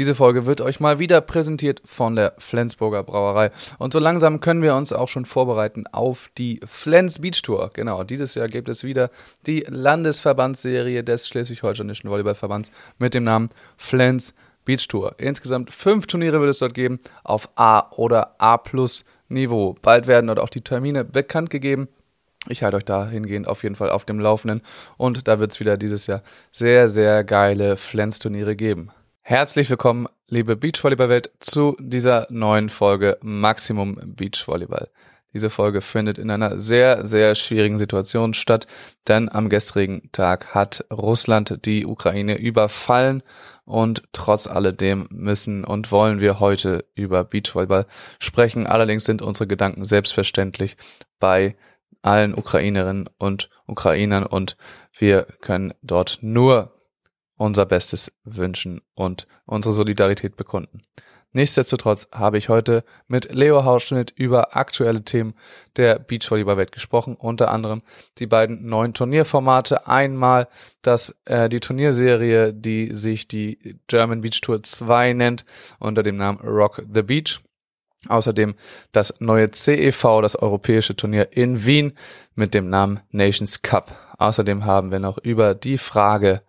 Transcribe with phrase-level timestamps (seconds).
[0.00, 3.50] Diese Folge wird euch mal wieder präsentiert von der Flensburger Brauerei.
[3.76, 7.68] Und so langsam können wir uns auch schon vorbereiten auf die Flens Beach Tour.
[7.74, 9.10] Genau, dieses Jahr gibt es wieder
[9.44, 14.32] die Landesverbandsserie des Schleswig-Holsteinischen Volleyballverbands mit dem Namen Flens
[14.64, 15.16] Beach Tour.
[15.18, 19.76] Insgesamt fünf Turniere wird es dort geben auf A oder A Plus Niveau.
[19.82, 21.88] Bald werden dort auch die Termine bekannt gegeben.
[22.48, 24.62] Ich halte euch dahingehend auf jeden Fall auf dem Laufenden
[24.96, 28.92] und da wird es wieder dieses Jahr sehr, sehr geile Flens-Turniere geben.
[29.30, 34.88] Herzlich willkommen, liebe Beachvolleyball-Welt, zu dieser neuen Folge Maximum Beachvolleyball.
[35.32, 38.66] Diese Folge findet in einer sehr, sehr schwierigen Situation statt,
[39.06, 43.22] denn am gestrigen Tag hat Russland die Ukraine überfallen
[43.64, 47.86] und trotz alledem müssen und wollen wir heute über Beachvolleyball
[48.18, 48.66] sprechen.
[48.66, 50.76] Allerdings sind unsere Gedanken selbstverständlich
[51.20, 51.54] bei
[52.02, 54.56] allen Ukrainerinnen und Ukrainern und
[54.98, 56.72] wir können dort nur
[57.40, 60.82] unser Bestes wünschen und unsere Solidarität bekunden.
[61.32, 65.32] Nichtsdestotrotz habe ich heute mit Leo Hausschnitt über aktuelle Themen
[65.76, 67.80] der Beachvolleyball-Welt gesprochen, unter anderem
[68.18, 69.86] die beiden neuen Turnierformate.
[69.86, 70.48] Einmal
[70.82, 75.46] das, äh, die Turnierserie, die sich die German Beach Tour 2 nennt,
[75.78, 77.40] unter dem Namen Rock the Beach.
[78.06, 78.54] Außerdem
[78.92, 81.94] das neue CEV, das europäische Turnier in Wien
[82.34, 83.92] mit dem Namen Nations Cup.
[84.18, 86.42] Außerdem haben wir noch über die Frage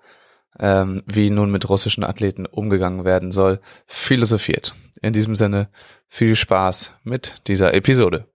[0.59, 4.73] ähm, wie nun mit russischen Athleten umgegangen werden soll, philosophiert.
[5.01, 5.69] In diesem Sinne
[6.07, 8.25] viel Spaß mit dieser Episode.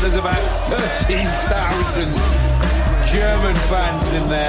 [0.00, 2.08] There's about 13,000
[3.12, 4.48] German fans in there,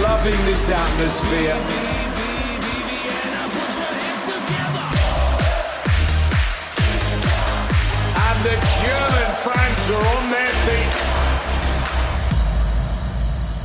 [0.00, 2.01] loving this atmosphere.
[8.42, 10.96] The German fans are on their feet.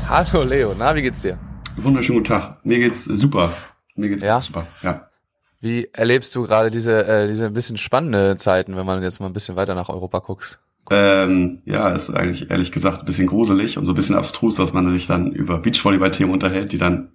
[0.07, 1.39] Hallo Leo, na, wie geht's dir?
[1.77, 2.63] Wunderschönen guten Tag.
[2.63, 3.53] Mir geht's super.
[3.95, 4.39] Mir geht's ja?
[4.41, 4.67] super.
[4.83, 5.09] Ja.
[5.59, 9.25] Wie erlebst du gerade diese, äh, diese ein bisschen spannende Zeiten, wenn man jetzt mal
[9.25, 10.59] ein bisschen weiter nach Europa guckst?
[10.91, 14.73] Ähm, ja, ist eigentlich ehrlich gesagt ein bisschen gruselig und so ein bisschen abstrus, dass
[14.73, 17.13] man sich dann über Beachvolleyball-Themen unterhält, die dann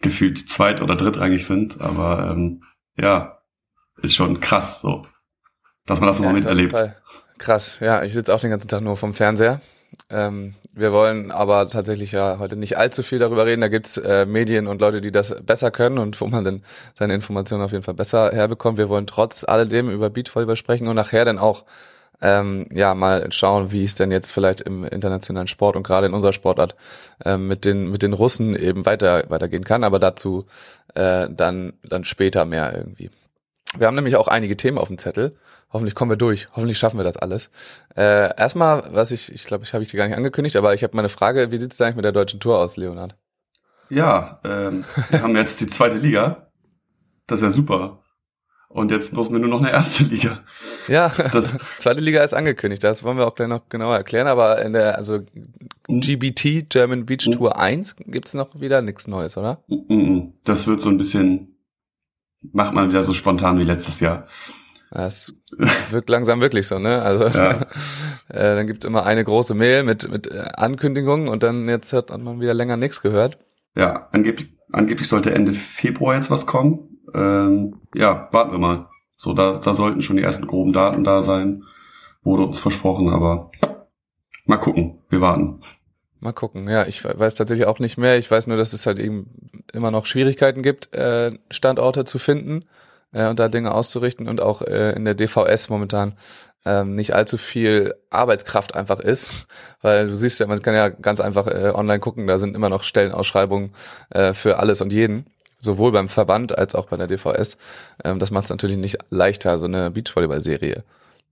[0.00, 1.80] gefühlt zweit- oder drittrangig sind.
[1.80, 2.64] Aber ähm,
[2.98, 3.38] ja,
[4.02, 5.06] ist schon krass so,
[5.86, 6.72] dass man das im ja, Moment erlebt.
[6.72, 6.96] Fall.
[7.38, 9.60] Krass, ja, ich sitze auch den ganzen Tag nur vom Fernseher.
[10.10, 13.60] Ähm, wir wollen aber tatsächlich ja heute nicht allzu viel darüber reden.
[13.60, 16.62] Da gibt's äh, Medien und Leute, die das besser können und wo man dann
[16.94, 18.78] seine Informationen auf jeden Fall besser herbekommt.
[18.78, 21.64] Wir wollen trotz alledem über Beatvolleyball sprechen und nachher dann auch
[22.20, 26.14] ähm, ja mal schauen, wie es denn jetzt vielleicht im internationalen Sport und gerade in
[26.14, 26.74] unserer Sportart
[27.24, 29.84] ähm, mit den mit den Russen eben weiter weitergehen kann.
[29.84, 30.46] Aber dazu
[30.94, 33.10] äh, dann dann später mehr irgendwie.
[33.76, 35.36] Wir haben nämlich auch einige Themen auf dem Zettel
[35.74, 36.46] Hoffentlich kommen wir durch.
[36.54, 37.50] Hoffentlich schaffen wir das alles.
[37.96, 40.84] Äh, erstmal, was ich, ich glaube, ich habe ich dir gar nicht angekündigt, aber ich
[40.84, 41.50] habe mal eine Frage.
[41.50, 43.16] Wie sieht es eigentlich mit der deutschen Tour aus, Leonard?
[43.90, 46.46] Ja, ähm, wir haben jetzt die zweite Liga.
[47.26, 48.04] Das ist ja super.
[48.68, 50.44] Und jetzt brauchen wir nur noch eine erste Liga.
[50.86, 52.84] Ja, das zweite Liga ist angekündigt.
[52.84, 54.28] Das wollen wir auch gleich noch genauer erklären.
[54.28, 55.22] Aber in der, also
[55.88, 56.00] hm?
[56.00, 57.32] GBT, German Beach hm?
[57.32, 59.64] Tour 1, gibt's noch wieder nichts Neues, oder?
[59.68, 61.56] Hm, das wird so ein bisschen,
[62.52, 64.28] macht man wieder so spontan wie letztes Jahr.
[64.94, 65.34] Das
[65.90, 67.02] wirkt langsam wirklich so, ne?
[67.02, 67.50] Also ja.
[68.28, 72.16] äh, dann gibt's immer eine große Mail mit, mit äh, Ankündigungen und dann jetzt hat
[72.16, 73.38] man wieder länger nichts gehört.
[73.74, 77.00] Ja, angeblich, angeblich sollte Ende Februar jetzt was kommen.
[77.12, 78.88] Ähm, ja, warten wir mal.
[79.16, 81.64] So, da, da sollten schon die ersten groben Daten da sein.
[82.22, 83.50] Wurde uns versprochen, aber
[84.46, 85.00] mal gucken.
[85.08, 85.60] Wir warten.
[86.20, 86.68] Mal gucken.
[86.68, 88.16] Ja, ich weiß tatsächlich auch nicht mehr.
[88.16, 89.26] Ich weiß nur, dass es halt eben
[89.72, 92.64] immer noch Schwierigkeiten gibt, äh, Standorte zu finden
[93.14, 96.14] äh, und da Dinge auszurichten und auch äh, in der DVS momentan
[96.66, 99.46] ähm, nicht allzu viel Arbeitskraft einfach ist,
[99.80, 102.68] weil du siehst ja, man kann ja ganz einfach äh, online gucken, da sind immer
[102.68, 103.74] noch Stellenausschreibungen
[104.10, 105.26] äh, für alles und jeden,
[105.60, 107.58] sowohl beim Verband als auch bei der DVS.
[108.04, 110.84] Ähm, das macht es natürlich nicht leichter, so eine Beachvolleyball-Serie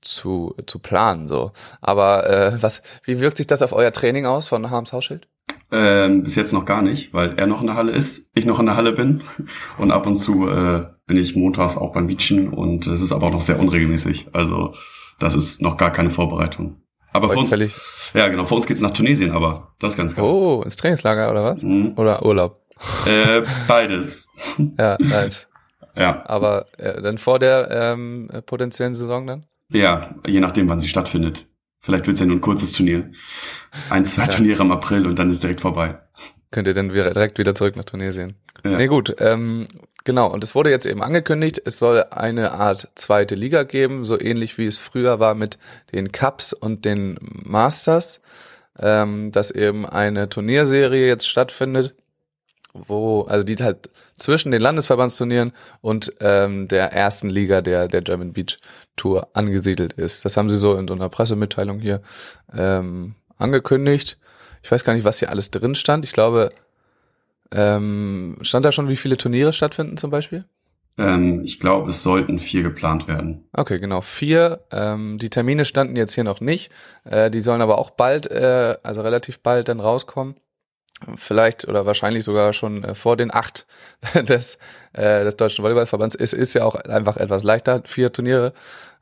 [0.03, 1.29] zu, zu planen.
[1.29, 1.53] so.
[1.81, 5.27] Aber äh, was, wie wirkt sich das auf euer Training aus von Harms Hausschild?
[5.75, 8.61] Ähm, bis jetzt noch gar nicht, weil er noch in der Halle ist, ich noch
[8.61, 9.23] in der Halle bin
[9.79, 13.29] und ab und zu äh, bin ich montags auch beim Beachen und es ist aber
[13.29, 14.29] auch noch sehr unregelmäßig.
[14.35, 14.75] Also
[15.19, 16.83] das ist noch gar keine Vorbereitung.
[17.13, 17.51] Aber für uns,
[18.13, 20.25] ja genau, für uns geht's nach Tunesien, aber das ist ganz geil.
[20.25, 21.63] Oh, ins Trainingslager oder was?
[21.63, 21.93] Mhm.
[21.97, 22.61] Oder Urlaub?
[23.07, 24.29] Äh, beides.
[24.79, 25.49] ja, nice.
[25.95, 26.23] Ja.
[26.27, 29.45] Aber äh, dann vor der ähm, potenziellen Saison dann?
[29.71, 31.47] Ja, je nachdem, wann sie stattfindet.
[31.83, 33.11] Vielleicht wird's ja nur ein kurzes Turnier.
[33.91, 34.29] Ein, zwei ja.
[34.29, 35.99] Turniere im April und dann ist direkt vorbei.
[36.53, 38.37] könnt ihr dann direkt wieder zurück nach Tunesien.
[38.65, 38.77] Ja.
[38.77, 39.67] Nee, gut, ähm,
[40.05, 40.31] genau.
[40.31, 44.59] Und es wurde jetzt eben angekündigt, es soll eine Art zweite Liga geben, so ähnlich
[44.59, 45.59] wie es früher war mit
[45.93, 48.21] den Cups und den Masters,
[48.79, 51.97] ähm, dass eben eine Turnierserie jetzt stattfindet,
[52.75, 58.33] wo, also die halt zwischen den Landesverbandsturnieren und ähm, der ersten Liga der, der German
[58.33, 58.59] Beach
[58.97, 60.25] Tour angesiedelt ist.
[60.25, 62.03] Das haben sie so in so einer Pressemitteilung hier
[62.55, 64.19] ähm, angekündigt.
[64.63, 66.05] Ich weiß gar nicht, was hier alles drin stand.
[66.05, 66.51] Ich glaube,
[67.51, 70.45] ähm, stand da schon, wie viele Turniere stattfinden zum Beispiel?
[70.99, 73.45] Ähm, ich glaube, es sollten vier geplant werden.
[73.53, 74.61] Okay, genau, vier.
[74.71, 76.71] Ähm, die Termine standen jetzt hier noch nicht.
[77.05, 80.37] Äh, die sollen aber auch bald, äh, also relativ bald dann rauskommen.
[81.17, 83.67] Vielleicht oder wahrscheinlich sogar schon äh, vor den acht
[84.15, 84.59] des,
[84.93, 86.15] äh, des Deutschen Volleyballverbands.
[86.15, 88.53] Es ist ja auch einfach etwas leichter, vier Turniere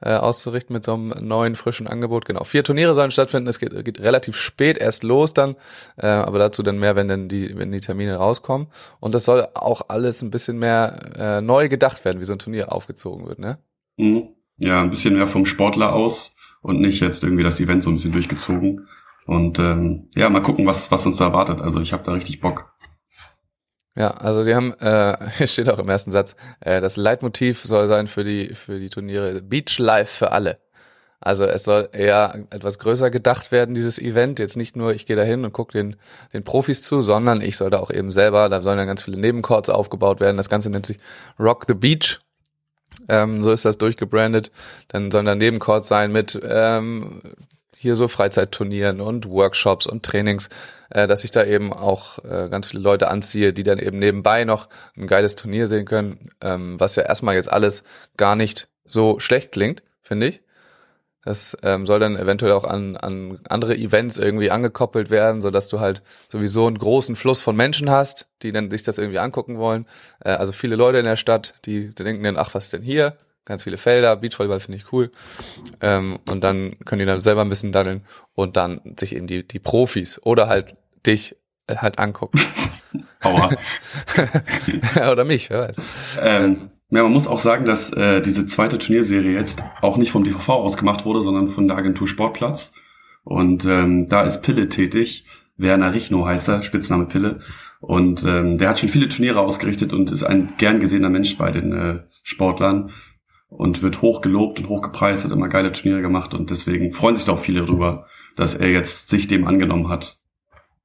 [0.02, 2.24] äh, auszurichten mit so einem neuen, frischen Angebot.
[2.24, 3.48] Genau, vier Turniere sollen stattfinden.
[3.48, 5.56] Es geht, geht relativ spät erst los dann,
[5.96, 8.68] äh, aber dazu dann mehr, wenn denn die, wenn die Termine rauskommen.
[9.00, 12.38] Und das soll auch alles ein bisschen mehr äh, neu gedacht werden, wie so ein
[12.38, 13.58] Turnier aufgezogen wird, ne?
[13.96, 14.28] Mhm.
[14.56, 17.94] Ja, ein bisschen mehr vom Sportler aus und nicht jetzt irgendwie das Event so ein
[17.94, 18.88] bisschen durchgezogen.
[19.30, 21.60] Und ähm, ja, mal gucken, was, was uns da erwartet.
[21.60, 22.74] Also ich habe da richtig Bock.
[23.94, 28.08] Ja, also die haben, äh, steht auch im ersten Satz, äh, das Leitmotiv soll sein
[28.08, 30.58] für die, für die Turniere Beach Life für alle.
[31.20, 34.40] Also es soll eher etwas größer gedacht werden, dieses Event.
[34.40, 35.94] Jetzt nicht nur, ich gehe da hin und gucke den,
[36.32, 39.18] den Profis zu, sondern ich soll da auch eben selber, da sollen dann ganz viele
[39.18, 40.38] Nebencourts aufgebaut werden.
[40.38, 40.98] Das Ganze nennt sich
[41.38, 42.18] Rock the Beach.
[43.08, 44.50] Ähm, so ist das durchgebrandet.
[44.88, 47.22] Dann sollen da Nebencourts sein mit ähm,
[47.80, 50.50] hier so Freizeitturnieren und Workshops und Trainings,
[50.90, 54.44] äh, dass ich da eben auch äh, ganz viele Leute anziehe, die dann eben nebenbei
[54.44, 54.68] noch
[54.98, 57.82] ein geiles Turnier sehen können, ähm, was ja erstmal jetzt alles
[58.18, 60.42] gar nicht so schlecht klingt, finde ich.
[61.24, 65.68] Das ähm, soll dann eventuell auch an, an andere Events irgendwie angekoppelt werden, so dass
[65.68, 69.56] du halt sowieso einen großen Fluss von Menschen hast, die dann sich das irgendwie angucken
[69.56, 69.86] wollen.
[70.22, 73.16] Äh, also viele Leute in der Stadt, die, denken dann, ach, was ist denn hier?
[73.50, 75.10] Ganz viele Felder, Beachvolleyball finde ich cool.
[75.80, 78.02] Ähm, und dann können die dann selber ein bisschen daddeln
[78.36, 81.34] und dann sich eben die, die Profis oder halt dich
[81.66, 82.38] äh, halt angucken.
[83.24, 83.50] Aua.
[85.10, 86.20] oder mich, wer weiß.
[86.22, 90.22] ähm, ja, man muss auch sagen, dass äh, diese zweite Turnierserie jetzt auch nicht vom
[90.22, 92.72] DVV ausgemacht wurde, sondern von der Agentur Sportplatz.
[93.24, 95.24] Und ähm, da ist Pille tätig.
[95.56, 97.40] Werner Richno heißt er, Spitzname Pille.
[97.80, 101.50] Und ähm, der hat schon viele Turniere ausgerichtet und ist ein gern gesehener Mensch bei
[101.50, 102.92] den äh, Sportlern
[103.50, 107.16] und wird hoch gelobt und hoch gepreist, hat immer geile Turniere gemacht und deswegen freuen
[107.16, 108.06] sich da auch viele darüber,
[108.36, 110.16] dass er jetzt sich dem angenommen hat.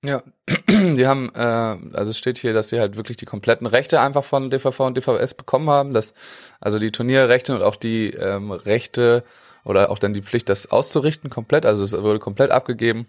[0.03, 0.23] Ja,
[0.69, 4.23] die haben, äh, also es steht hier, dass sie halt wirklich die kompletten Rechte einfach
[4.23, 6.13] von DVV und DVS bekommen haben, dass
[6.59, 9.23] also die Turnierrechte und auch die ähm, Rechte
[9.63, 13.07] oder auch dann die Pflicht, das auszurichten komplett, also es wurde komplett abgegeben.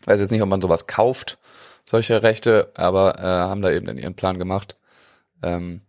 [0.00, 1.38] Ich weiß jetzt nicht, ob man sowas kauft,
[1.84, 4.76] solche Rechte, aber äh, haben da eben dann ihren Plan gemacht.
[5.44, 5.82] Ähm,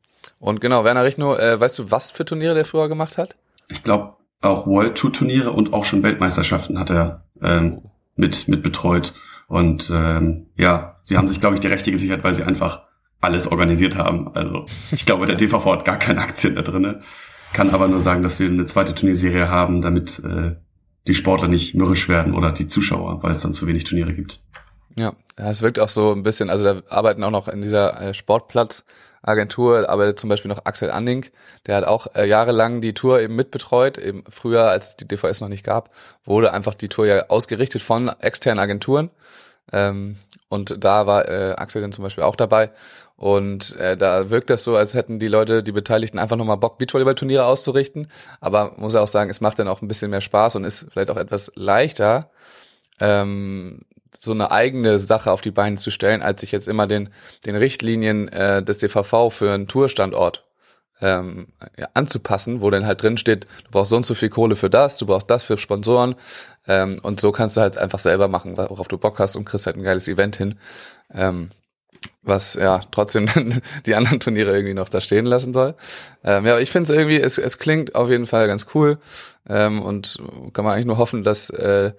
[0.44, 3.38] und genau, Werner Richno, äh, weißt du, was für Turniere der früher gemacht hat?
[3.70, 7.84] Ich glaube, auch World Tour Turniere und auch schon Weltmeisterschaften hat er ähm,
[8.18, 9.14] mit, mit betreut.
[9.48, 12.84] Und ähm, ja, sie haben sich, glaube ich, die Rechte gesichert, weil sie einfach
[13.22, 14.36] alles organisiert haben.
[14.36, 17.04] Also ich glaube, der DVV hat gar keine Aktien da drinne.
[17.54, 20.58] Kann aber nur sagen, dass wir eine zweite Turnierserie haben, damit äh,
[21.08, 24.42] die Sportler nicht mürrisch werden oder die Zuschauer, weil es dann zu wenig Turniere gibt.
[24.98, 28.14] Ja, es wirkt auch so ein bisschen, also da arbeiten auch noch in dieser äh,
[29.24, 31.26] Sportplatzagentur, aber zum Beispiel noch Axel Anning,
[31.66, 35.42] der hat auch äh, jahrelang die Tour eben mitbetreut, eben früher, als es die DVS
[35.42, 35.90] noch nicht gab,
[36.26, 39.10] wurde einfach die Tour ja ausgerichtet von externen Agenturen.
[39.72, 40.18] Ähm,
[40.50, 42.72] und da war äh, Axel dann zum Beispiel auch dabei.
[43.16, 46.78] Und äh, da wirkt das so, als hätten die Leute, die Beteiligten, einfach nochmal Bock,
[46.78, 48.08] Beachvolleyball-Turniere auszurichten.
[48.42, 51.10] Aber muss auch sagen, es macht dann auch ein bisschen mehr Spaß und ist vielleicht
[51.10, 52.30] auch etwas leichter,
[53.00, 53.82] ähm,
[54.20, 57.10] so eine eigene Sache auf die Beine zu stellen, als sich jetzt immer den,
[57.46, 60.46] den Richtlinien äh, des DVV für einen Tourstandort
[61.02, 64.56] ähm, ja, anzupassen, wo dann halt drin steht, du brauchst so und so viel Kohle
[64.56, 66.16] für das, du brauchst das für Sponsoren
[66.68, 69.66] ähm, und so kannst du halt einfach selber machen, worauf du Bock hast und kriegst
[69.66, 70.58] halt ein geiles Event hin,
[71.14, 71.50] ähm,
[72.22, 75.76] was ja trotzdem dann die anderen Turniere irgendwie noch da stehen lassen soll.
[76.24, 78.98] Ähm, ja, ich finde es irgendwie, es, es klingt auf jeden Fall ganz cool
[79.50, 80.20] ähm, und
[80.54, 81.92] kann man eigentlich nur hoffen, dass äh,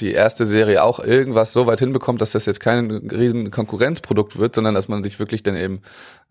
[0.00, 4.54] die erste Serie auch irgendwas so weit hinbekommt, dass das jetzt kein riesen Konkurrenzprodukt wird,
[4.54, 5.82] sondern dass man sich wirklich dann eben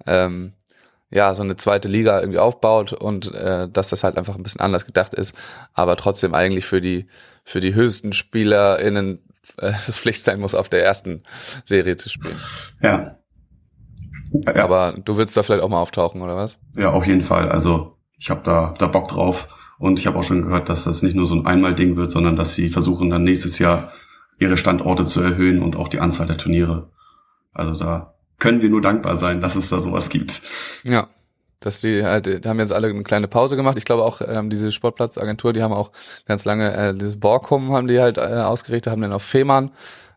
[0.06, 0.54] ähm,
[1.10, 4.62] ja so eine zweite Liga irgendwie aufbaut und äh, dass das halt einfach ein bisschen
[4.62, 5.36] anders gedacht ist,
[5.74, 7.08] aber trotzdem eigentlich für die
[7.44, 9.20] für die höchsten SpielerInnen
[9.58, 11.24] äh, das Pflicht sein muss, auf der ersten
[11.64, 12.40] Serie zu spielen.
[12.82, 13.18] Ja.
[14.32, 14.64] ja.
[14.64, 16.58] Aber du willst da vielleicht auch mal auftauchen, oder was?
[16.76, 17.50] Ja, auf jeden Fall.
[17.50, 19.48] Also ich habe da, da Bock drauf.
[19.78, 22.36] Und ich habe auch schon gehört, dass das nicht nur so ein Einmal-Ding wird, sondern
[22.36, 23.92] dass sie versuchen dann nächstes Jahr
[24.40, 26.90] ihre Standorte zu erhöhen und auch die Anzahl der Turniere.
[27.54, 30.42] Also da können wir nur dankbar sein, dass es da sowas gibt.
[30.84, 31.08] Ja.
[31.62, 33.78] Dass die halt, die haben jetzt alle eine kleine Pause gemacht.
[33.78, 35.92] Ich glaube auch, ähm, diese Sportplatzagentur, die haben auch
[36.26, 39.72] ganz lange äh, dieses Borkum haben die halt äh, ausgerichtet, haben dann auf Fehmarn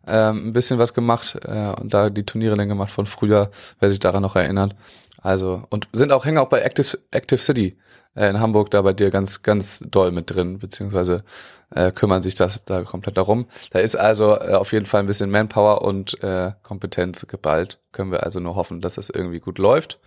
[0.06, 3.88] ähm, ein bisschen was gemacht äh, und da die Turniere dann gemacht von früher, wer
[3.88, 4.74] sich daran noch erinnert.
[5.22, 7.76] Also, und sind auch, hängen auch bei Active, Active City
[8.14, 11.24] äh, in Hamburg da bei dir ganz, ganz doll mit drin, beziehungsweise
[11.70, 13.46] äh, kümmern sich das da komplett darum.
[13.70, 17.78] Da ist also äh, auf jeden Fall ein bisschen Manpower und äh, Kompetenz geballt.
[17.92, 19.98] Können wir also nur hoffen, dass das irgendwie gut läuft.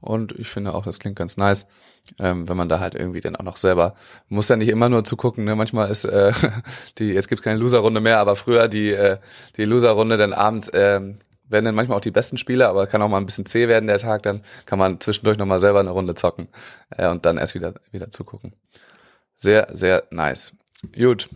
[0.00, 1.66] Und ich finde auch, das klingt ganz nice,
[2.18, 3.94] ähm, wenn man da halt irgendwie dann auch noch selber,
[4.28, 5.56] muss ja nicht immer nur zugucken, ne?
[5.56, 6.32] manchmal ist äh,
[6.98, 9.16] die, jetzt gibt's keine Loser-Runde mehr, aber früher die, äh,
[9.56, 13.08] die Loser-Runde dann abends ähm, werden dann manchmal auch die besten Spiele, aber kann auch
[13.08, 16.14] mal ein bisschen zäh werden der Tag, dann kann man zwischendurch nochmal selber eine Runde
[16.14, 16.48] zocken
[16.96, 18.54] äh, und dann erst wieder, wieder zugucken.
[19.36, 20.52] Sehr, sehr nice.
[20.96, 21.28] Gut,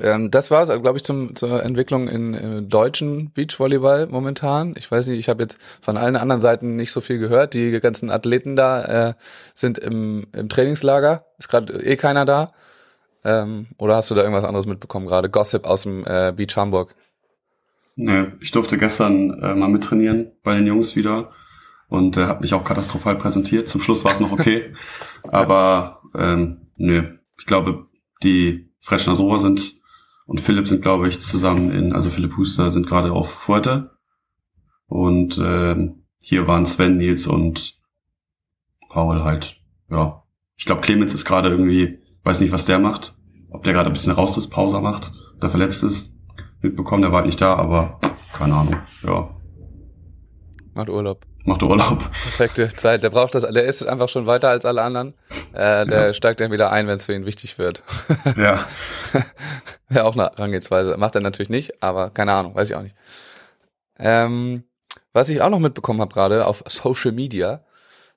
[0.00, 4.74] ähm, das war es, glaube ich, zum, zur Entwicklung in, in deutschen Beachvolleyball momentan.
[4.76, 7.54] Ich weiß nicht, ich habe jetzt von allen anderen Seiten nicht so viel gehört.
[7.54, 9.14] Die ganzen Athleten da äh,
[9.54, 11.24] sind im, im Trainingslager.
[11.38, 12.52] Ist gerade eh keiner da.
[13.24, 15.30] Ähm, oder hast du da irgendwas anderes mitbekommen gerade?
[15.30, 16.94] Gossip aus dem äh, Beach Hamburg.
[18.00, 21.32] Nee, ich durfte gestern äh, mal mittrainieren bei den Jungs wieder
[21.88, 23.68] und äh, habe mich auch katastrophal präsentiert.
[23.68, 24.72] Zum Schluss war es noch okay,
[25.24, 27.88] aber ähm, nö, ich glaube,
[28.22, 29.80] die Freshner Soa sind
[30.26, 33.98] und Philipp sind, glaube ich, zusammen in, also Philipp Huster sind gerade auf Fuerte.
[34.86, 37.80] Und ähm, hier waren Sven, Nils und
[38.90, 39.60] Paul halt.
[39.90, 40.22] Ja.
[40.56, 43.16] Ich glaube, Clemens ist gerade irgendwie, weiß nicht, was der macht.
[43.50, 45.12] Ob der gerade ein bisschen raus ist, Pause macht,
[45.42, 46.14] der verletzt ist.
[46.60, 48.00] Mitbekommen, der war halt nicht da, aber
[48.32, 48.76] keine Ahnung.
[49.02, 49.28] Ja.
[50.74, 51.24] Macht Urlaub.
[51.44, 51.98] Macht Urlaub.
[52.10, 53.02] Perfekte Zeit.
[53.02, 55.14] Der braucht das, der ist einfach schon weiter als alle anderen.
[55.52, 56.12] Äh, der ja.
[56.12, 57.82] steigt dann wieder ein, wenn es für ihn wichtig wird.
[58.36, 58.66] Ja.
[59.88, 60.96] Wäre auch eine Herangehensweise.
[60.98, 62.96] Macht er natürlich nicht, aber keine Ahnung, weiß ich auch nicht.
[63.98, 64.64] Ähm,
[65.12, 67.64] was ich auch noch mitbekommen habe gerade auf Social Media,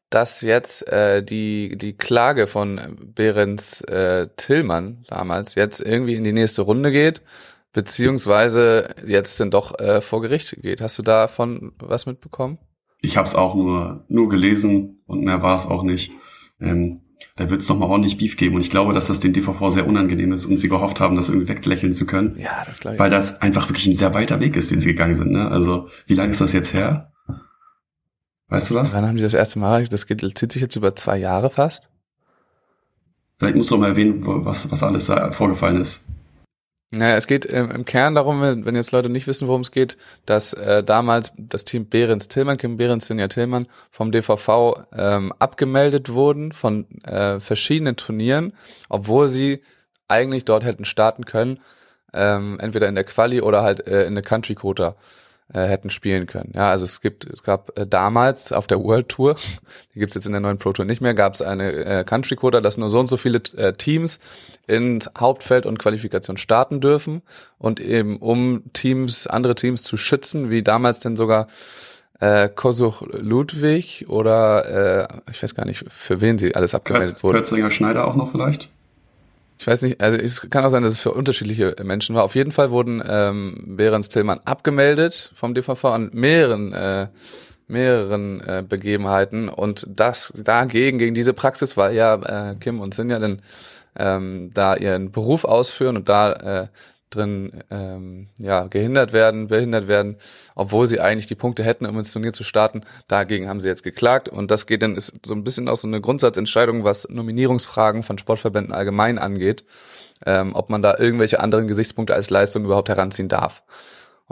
[0.09, 6.33] dass jetzt äh, die die Klage von Behrens äh, Tillmann damals jetzt irgendwie in die
[6.33, 7.21] nächste Runde geht,
[7.73, 10.81] beziehungsweise jetzt denn doch äh, vor Gericht geht.
[10.81, 12.57] Hast du davon was mitbekommen?
[13.01, 16.11] Ich habe es auch nur nur gelesen und mehr war es auch nicht.
[16.59, 17.01] Ähm,
[17.35, 18.55] da wird es nochmal ordentlich Beef geben.
[18.55, 21.29] Und ich glaube, dass das den DVV sehr unangenehm ist und sie gehofft haben, das
[21.29, 22.35] irgendwie weglächeln zu können.
[22.37, 22.99] Ja, das glaube ich.
[22.99, 25.31] Weil das einfach wirklich ein sehr weiter Weg ist, den sie gegangen sind.
[25.31, 25.49] Ne?
[25.49, 27.11] Also, wie lange ist das jetzt her?
[28.49, 28.93] Weißt du das?
[28.93, 29.87] Wann haben die das erste Mal?
[29.87, 31.89] Das geht, zieht sich jetzt über zwei Jahre fast.
[33.39, 36.03] Vielleicht musst du noch mal erwähnen, was, was alles da vorgefallen ist.
[36.93, 39.97] Naja, es geht ähm, im Kern darum, wenn jetzt Leute nicht wissen, worum es geht,
[40.25, 46.09] dass äh, damals das Team Behrens Tillmann, Kim Behrens, Sinja Tillmann vom DVV ähm, abgemeldet
[46.09, 48.51] wurden von äh, verschiedenen Turnieren,
[48.89, 49.61] obwohl sie
[50.09, 51.61] eigentlich dort hätten starten können,
[52.13, 54.97] ähm, entweder in der Quali oder halt äh, in der Country Quota
[55.53, 56.51] äh, hätten spielen können.
[56.55, 59.35] Ja, also es gibt, es gab äh, damals auf der World Tour,
[59.95, 62.35] die gibt's jetzt in der neuen Pro Tour nicht mehr, gab es eine äh, Country
[62.35, 64.19] Quota, dass nur so und so viele äh, Teams
[64.67, 67.21] in Hauptfeld und Qualifikation starten dürfen
[67.57, 71.47] und eben um Teams, andere Teams zu schützen, wie damals denn sogar
[72.19, 77.23] äh, Kosuch Ludwig oder äh, ich weiß gar nicht, für wen sie alles abgemeldet Kürz,
[77.23, 77.37] wurden.
[77.37, 78.69] Kürzinger Schneider auch noch vielleicht?
[79.61, 82.23] Ich weiß nicht, also es kann auch sein, dass es für unterschiedliche Menschen war.
[82.23, 87.09] Auf jeden Fall wurden ähm, Behrens Tillmann abgemeldet vom DVV an mehreren äh,
[87.67, 93.19] mehreren äh, Begebenheiten und das dagegen gegen diese Praxis, weil ja äh, Kim und Sinja
[93.19, 93.43] dann
[93.95, 96.31] ähm, da ihren Beruf ausführen und da
[96.63, 96.67] äh,
[97.11, 100.17] drin ähm, ja gehindert werden, behindert werden,
[100.55, 102.81] obwohl sie eigentlich die Punkte hätten, um ins Turnier zu starten.
[103.07, 105.87] Dagegen haben sie jetzt geklagt und das geht dann ist so ein bisschen auch so
[105.87, 109.63] eine Grundsatzentscheidung, was Nominierungsfragen von Sportverbänden allgemein angeht,
[110.25, 113.63] ähm, ob man da irgendwelche anderen Gesichtspunkte als Leistung überhaupt heranziehen darf.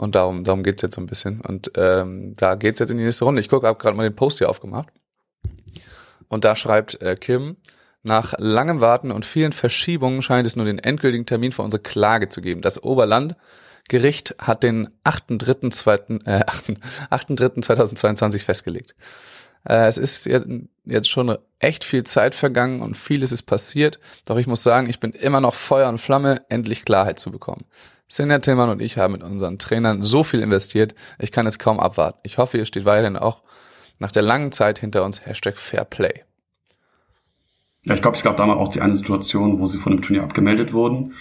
[0.00, 1.42] Und darum, darum geht's jetzt so ein bisschen.
[1.42, 3.40] Und ähm, da geht's jetzt in die nächste Runde.
[3.40, 4.88] Ich gucke, habe gerade mal den Post hier aufgemacht.
[6.28, 7.58] Und da schreibt äh, Kim,
[8.02, 12.28] nach langem Warten und vielen Verschiebungen scheint es nur den endgültigen Termin für unsere Klage
[12.28, 12.62] zu geben.
[12.62, 16.44] Das Oberlandgericht hat den 8.3.2022 äh,
[17.14, 18.94] 8.3.2022 festgelegt.
[19.68, 20.26] Äh, es ist
[20.84, 24.00] jetzt schon echt viel Zeit vergangen und vieles ist passiert.
[24.24, 27.64] Doch ich muss sagen, ich bin immer noch Feuer und Flamme, endlich Klarheit zu bekommen.
[28.08, 31.78] Sinja Tillmann und ich haben mit unseren Trainern so viel investiert, ich kann es kaum
[31.78, 32.18] abwarten.
[32.24, 33.42] Ich hoffe, ihr steht weiterhin auch
[34.00, 35.24] nach der langen Zeit hinter uns.
[35.24, 36.24] Hashtag Fairplay.
[37.84, 40.22] Ja, ich glaube, es gab damals auch die eine Situation, wo sie von dem Turnier
[40.22, 41.14] abgemeldet wurden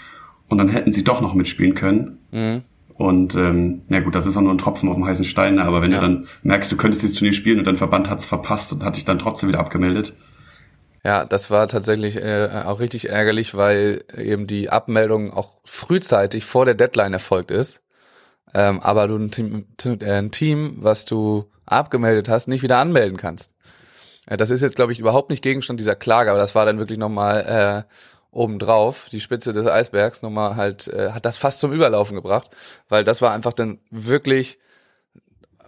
[0.49, 2.19] und dann hätten sie doch noch mitspielen können.
[2.31, 2.63] Mhm.
[2.95, 5.63] Und ähm, na gut, das ist auch nur ein Tropfen auf dem heißen Stein, ne?
[5.63, 6.01] aber wenn ja.
[6.01, 8.83] du dann merkst, du könntest dieses Turnier spielen und dein Verband hat es verpasst und
[8.83, 10.13] hat dich dann trotzdem wieder abgemeldet.
[11.05, 16.65] Ja, das war tatsächlich äh, auch richtig ärgerlich, weil eben die Abmeldung auch frühzeitig vor
[16.65, 17.81] der Deadline erfolgt ist.
[18.53, 23.17] ähm, aber du ein Team, äh, ein Team, was du abgemeldet hast, nicht wieder anmelden
[23.17, 23.53] kannst.
[24.37, 26.97] Das ist jetzt, glaube ich, überhaupt nicht Gegenstand dieser Klage, aber das war dann wirklich
[26.97, 27.93] nochmal äh,
[28.31, 32.49] obendrauf, die Spitze des Eisbergs, nochmal halt, äh, hat das fast zum Überlaufen gebracht,
[32.87, 34.59] weil das war einfach dann wirklich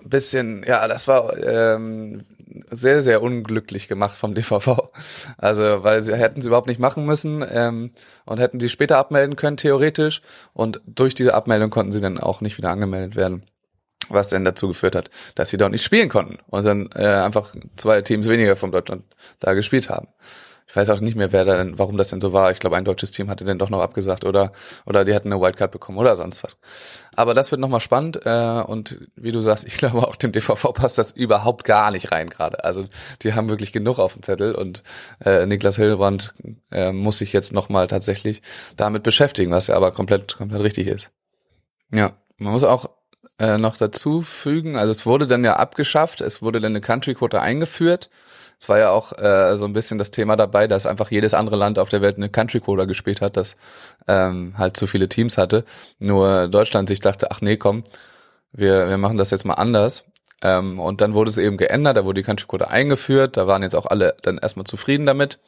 [0.03, 2.24] ein bisschen, ja, das war ähm,
[2.70, 4.91] sehr, sehr unglücklich gemacht vom DVV.
[5.38, 7.91] Also, weil sie hätten sie überhaupt nicht machen müssen ähm,
[8.25, 10.22] und hätten sie später abmelden können, theoretisch.
[10.53, 13.44] Und durch diese Abmeldung konnten sie dann auch nicht wieder angemeldet werden.
[14.13, 17.56] Was dann dazu geführt hat, dass sie dort nicht spielen konnten und dann äh, einfach
[17.75, 19.03] zwei Teams weniger von Deutschland
[19.39, 20.08] da gespielt haben
[20.72, 22.50] ich weiß auch nicht mehr, wer da denn, warum das denn so war.
[22.51, 24.53] Ich glaube, ein deutsches Team hatte denn doch noch abgesagt oder
[24.86, 26.60] oder die hatten eine Wildcard bekommen oder sonst was.
[27.13, 30.72] Aber das wird nochmal spannend äh, und wie du sagst, ich glaube auch dem DVV
[30.74, 32.63] passt das überhaupt gar nicht rein gerade.
[32.63, 32.86] Also
[33.22, 34.82] die haben wirklich genug auf dem Zettel und
[35.20, 36.34] äh, Niklas Hildebrand
[36.72, 38.41] äh, muss sich jetzt nochmal tatsächlich
[38.77, 41.12] damit beschäftigen, was ja aber komplett komplett richtig ist.
[41.94, 42.89] Ja, man muss auch
[43.40, 47.13] äh, noch dazu fügen, also es wurde dann ja abgeschafft, es wurde dann eine Country
[47.13, 48.10] Quota eingeführt
[48.62, 51.56] es war ja auch äh, so ein bisschen das Thema dabei, dass einfach jedes andere
[51.56, 53.56] Land auf der Welt eine Country Cola gespielt hat, das
[54.08, 55.66] ähm, halt zu viele Teams hatte.
[55.98, 57.84] Nur Deutschland sich dachte, ach nee, komm,
[58.54, 60.06] wir, wir machen das jetzt mal anders.
[60.44, 63.63] Ähm, und dann wurde es eben geändert, da wurde die Country Cola eingeführt, da waren
[63.63, 65.40] jetzt auch alle dann erstmal zufrieden damit.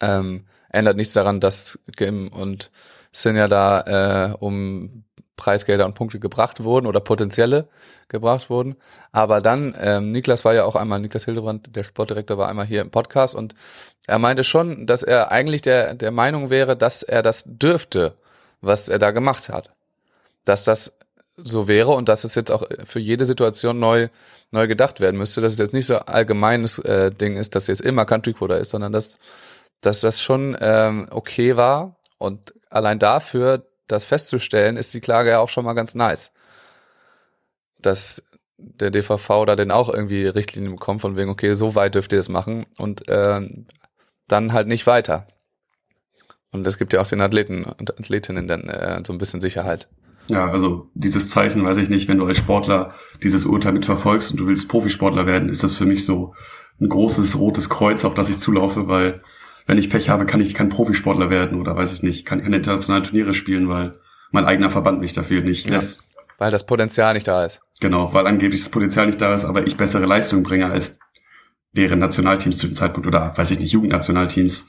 [0.00, 2.72] Ähm, ändert nichts daran, dass Kim und
[3.12, 5.04] Sin ja da äh, um
[5.36, 7.68] Preisgelder und Punkte gebracht wurden oder potenzielle
[8.08, 8.76] gebracht wurden.
[9.12, 12.80] Aber dann, ähm, Niklas war ja auch einmal, Niklas Hildebrand, der Sportdirektor, war einmal hier
[12.80, 13.54] im Podcast und
[14.06, 18.14] er meinte schon, dass er eigentlich der, der Meinung wäre, dass er das dürfte,
[18.60, 19.70] was er da gemacht hat.
[20.44, 20.96] Dass das
[21.36, 24.08] so wäre und dass es jetzt auch für jede Situation neu,
[24.50, 27.82] neu gedacht werden müsste, dass es jetzt nicht so allgemeines äh, Ding ist, dass jetzt
[27.82, 29.18] immer Country Quota ist, sondern dass,
[29.82, 35.38] dass das schon ähm, okay war und allein dafür das festzustellen, ist die Klage ja
[35.38, 36.32] auch schon mal ganz nice.
[37.80, 38.22] Dass
[38.58, 42.18] der DVV da denn auch irgendwie Richtlinien bekommt von wegen, okay, so weit dürft ihr
[42.18, 43.40] es machen und äh,
[44.28, 45.26] dann halt nicht weiter.
[46.52, 49.88] Und es gibt ja auch den Athleten und Athletinnen dann äh, so ein bisschen Sicherheit.
[50.28, 54.38] Ja, also dieses Zeichen, weiß ich nicht, wenn du als Sportler dieses Urteil mitverfolgst und
[54.38, 56.34] du willst Profisportler werden, ist das für mich so
[56.80, 59.22] ein großes rotes Kreuz, auf das ich zulaufe, weil
[59.66, 62.56] wenn ich Pech habe, kann ich kein Profisportler werden oder weiß ich nicht, kann keine
[62.56, 63.98] internationalen Turniere spielen, weil
[64.30, 66.00] mein eigener Verband mich dafür nicht lässt.
[66.00, 67.60] Ja, weil das Potenzial nicht da ist.
[67.80, 70.98] Genau, weil angeblich das Potenzial nicht da ist, aber ich bessere Leistung bringe als
[71.72, 74.66] deren Nationalteams zu dem Zeitpunkt oder weiß ich nicht, Jugendnationalteams.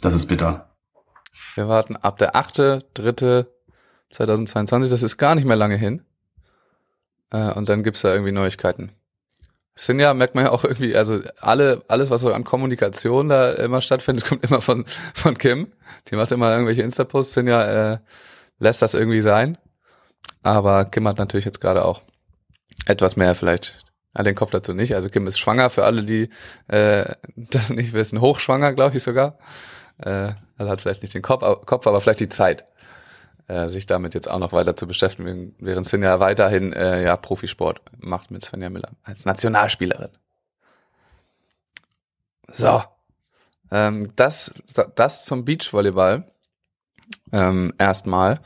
[0.00, 0.74] Das ist bitter.
[1.54, 6.02] Wir warten ab der 8.3.2022, das ist gar nicht mehr lange hin.
[7.30, 8.92] Äh, und dann gibt's da irgendwie Neuigkeiten.
[9.78, 13.82] Sinja merkt man ja auch irgendwie, also alle, alles, was so an Kommunikation da immer
[13.82, 15.72] stattfindet, kommt immer von, von Kim.
[16.08, 17.34] Die macht immer irgendwelche Insta-Posts.
[17.34, 17.98] Sinja äh,
[18.58, 19.58] lässt das irgendwie sein.
[20.42, 22.02] Aber Kim hat natürlich jetzt gerade auch
[22.86, 23.84] etwas mehr vielleicht
[24.14, 24.94] an den Kopf dazu nicht.
[24.94, 26.30] Also Kim ist schwanger, für alle, die
[26.68, 29.38] äh, das nicht wissen, hochschwanger, glaube ich sogar.
[29.98, 32.64] Äh, also hat vielleicht nicht den Kopf, Kopf, aber vielleicht die Zeit
[33.48, 37.80] äh, sich damit jetzt auch noch weiter zu beschäftigen, während Svenja weiterhin äh, ja Profisport
[37.98, 40.10] macht mit Svenja Miller als Nationalspielerin.
[42.50, 42.82] So,
[43.70, 44.52] ähm, das
[44.94, 46.30] das zum Beachvolleyball
[47.32, 48.40] ähm, erstmal,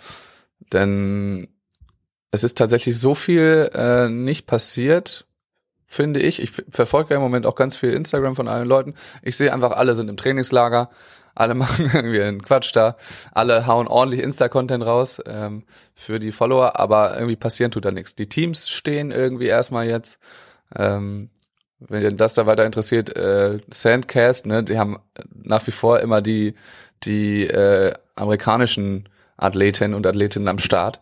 [0.72, 1.48] denn
[2.30, 5.26] es ist tatsächlich so viel äh, nicht passiert,
[5.86, 6.40] finde ich.
[6.40, 8.94] Ich verfolge ja im Moment auch ganz viel Instagram von allen Leuten.
[9.22, 10.90] Ich sehe einfach, alle sind im Trainingslager
[11.40, 12.96] alle machen irgendwie einen Quatsch da,
[13.32, 18.14] alle hauen ordentlich Insta-Content raus ähm, für die Follower, aber irgendwie passieren tut da nichts.
[18.14, 20.18] Die Teams stehen irgendwie erstmal jetzt.
[20.76, 21.30] Ähm,
[21.80, 24.98] wenn das da weiter interessiert, äh, Sandcast, ne, die haben
[25.32, 26.54] nach wie vor immer die
[27.04, 31.00] die äh, amerikanischen Athletinnen und Athletinnen am Start.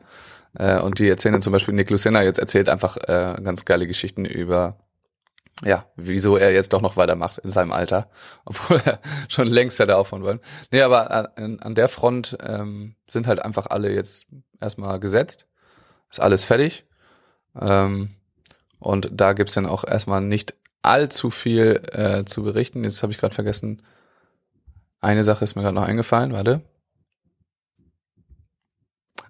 [0.56, 4.24] Äh, und die erzählen zum Beispiel Nick Lucena jetzt erzählt einfach äh, ganz geile Geschichten
[4.24, 4.76] über
[5.64, 8.08] ja, wieso er jetzt doch noch weitermacht in seinem Alter,
[8.44, 10.40] obwohl er schon längst hätte aufhören wollen.
[10.70, 14.26] Nee, aber an, an der Front ähm, sind halt einfach alle jetzt
[14.60, 15.46] erstmal gesetzt.
[16.10, 16.86] Ist alles fertig.
[17.60, 18.14] Ähm,
[18.78, 22.84] und da gibt's dann auch erstmal nicht allzu viel äh, zu berichten.
[22.84, 23.82] Jetzt habe ich gerade vergessen,
[25.00, 26.62] eine Sache ist mir gerade noch eingefallen, warte.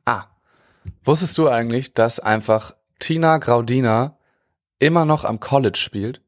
[0.04, 0.26] Ah,
[1.04, 4.17] wusstest du eigentlich, dass einfach Tina Graudina
[4.78, 6.20] immer noch am College spielt?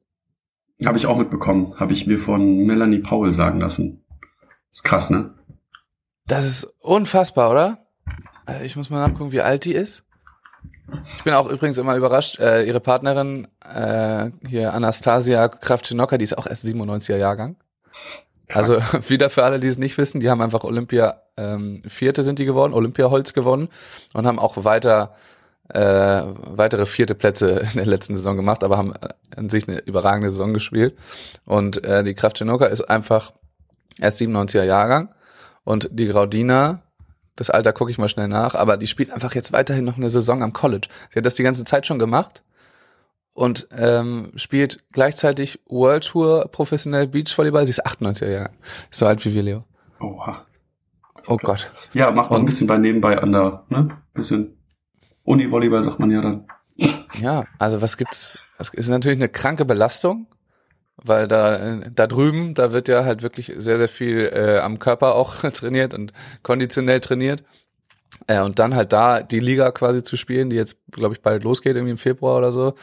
[0.85, 1.75] Habe ich auch mitbekommen.
[1.79, 4.05] Habe ich mir von Melanie Powell sagen lassen.
[4.73, 5.35] Ist krass, ne?
[6.27, 7.79] Das ist unfassbar, oder?
[8.49, 10.05] Äh, ich muss mal nachgucken, wie alt die ist.
[11.17, 12.39] Ich bin auch übrigens immer überrascht.
[12.39, 17.57] Äh, ihre Partnerin, äh, hier Anastasia Kravchenoka, die ist auch erst 97er Jahrgang.
[18.49, 22.39] Also wieder für alle, die es nicht wissen, die haben einfach Olympia ähm, Vierte sind
[22.39, 23.69] die geworden, Olympia Holz gewonnen
[24.15, 25.15] und haben auch weiter
[25.75, 26.23] äh,
[26.57, 28.95] weitere vierte Plätze in der letzten Saison gemacht, aber haben
[29.35, 30.97] an sich eine überragende Saison gespielt.
[31.45, 33.33] Und äh, die Kraft Genoka ist einfach
[33.99, 35.15] erst 97er Jahrgang
[35.65, 36.83] und die Graudina,
[37.37, 40.11] das Alter gucke ich mal schnell nach, aber die spielt einfach jetzt weiterhin noch eine
[40.11, 40.89] Saison am College.
[41.11, 42.43] Sie hat das die ganze Zeit schon gemacht
[43.35, 47.67] und ähm, spielt gleichzeitig World Tour professionell Beachvolleyball.
[47.67, 48.57] Sie ist 98er Jahrgang.
[48.91, 49.65] So alt wie wir, Leo.
[50.01, 50.45] Oha.
[51.27, 51.71] Oh Gott.
[51.93, 53.97] Ja, macht man ein bisschen bei nebenbei an der, ne?
[54.15, 54.57] Bisschen
[55.25, 56.45] Uni-Volleyball sagt man ja dann.
[57.21, 58.39] Ja, also was gibt's?
[58.59, 60.27] Das ist natürlich eine kranke Belastung,
[60.97, 65.15] weil da da drüben, da wird ja halt wirklich sehr sehr viel äh, am Körper
[65.15, 67.45] auch trainiert und konditionell trainiert.
[68.27, 71.45] Äh, und dann halt da die Liga quasi zu spielen, die jetzt glaube ich bald
[71.45, 72.75] losgeht irgendwie im Februar oder so,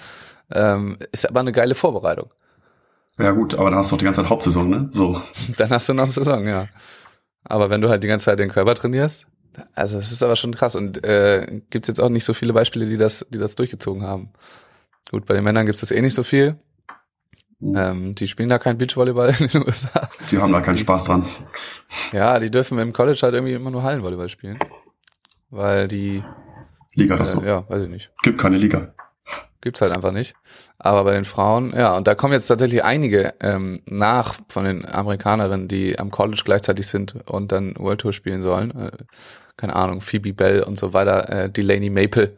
[0.51, 2.31] ähm, ist aber eine geile Vorbereitung.
[3.19, 4.89] Ja gut, aber dann hast du doch die ganze Zeit Hauptsaison, ne?
[4.91, 5.19] So.
[5.57, 6.67] Dann hast du noch Saison, ja.
[7.43, 9.25] Aber wenn du halt die ganze Zeit den Körper trainierst,
[9.75, 12.85] also es ist aber schon krass und äh, gibt's jetzt auch nicht so viele Beispiele,
[12.85, 14.29] die das, die das durchgezogen haben.
[15.09, 16.57] Gut, bei den Männern gibt's das eh nicht so viel.
[17.61, 20.09] Ähm, die spielen da kein Beachvolleyball in den USA.
[20.31, 21.25] Die haben da keinen Spaß dran.
[22.11, 24.59] Ja, die dürfen im College halt irgendwie immer nur Hallenvolleyball spielen.
[25.49, 26.23] Weil die,
[26.93, 27.43] Liga, das äh, so.
[27.43, 28.11] ja, weiß ich nicht.
[28.21, 28.93] Gibt keine Liga.
[29.61, 30.35] Gibt's halt einfach nicht.
[30.77, 34.85] Aber bei den Frauen, ja, und da kommen jetzt tatsächlich einige ähm, nach von den
[34.85, 38.71] Amerikanerinnen, die am College gleichzeitig sind und dann World Tour spielen sollen.
[38.71, 38.91] Äh,
[39.57, 42.37] keine Ahnung, Phoebe Bell und so weiter, äh, Delaney Maple,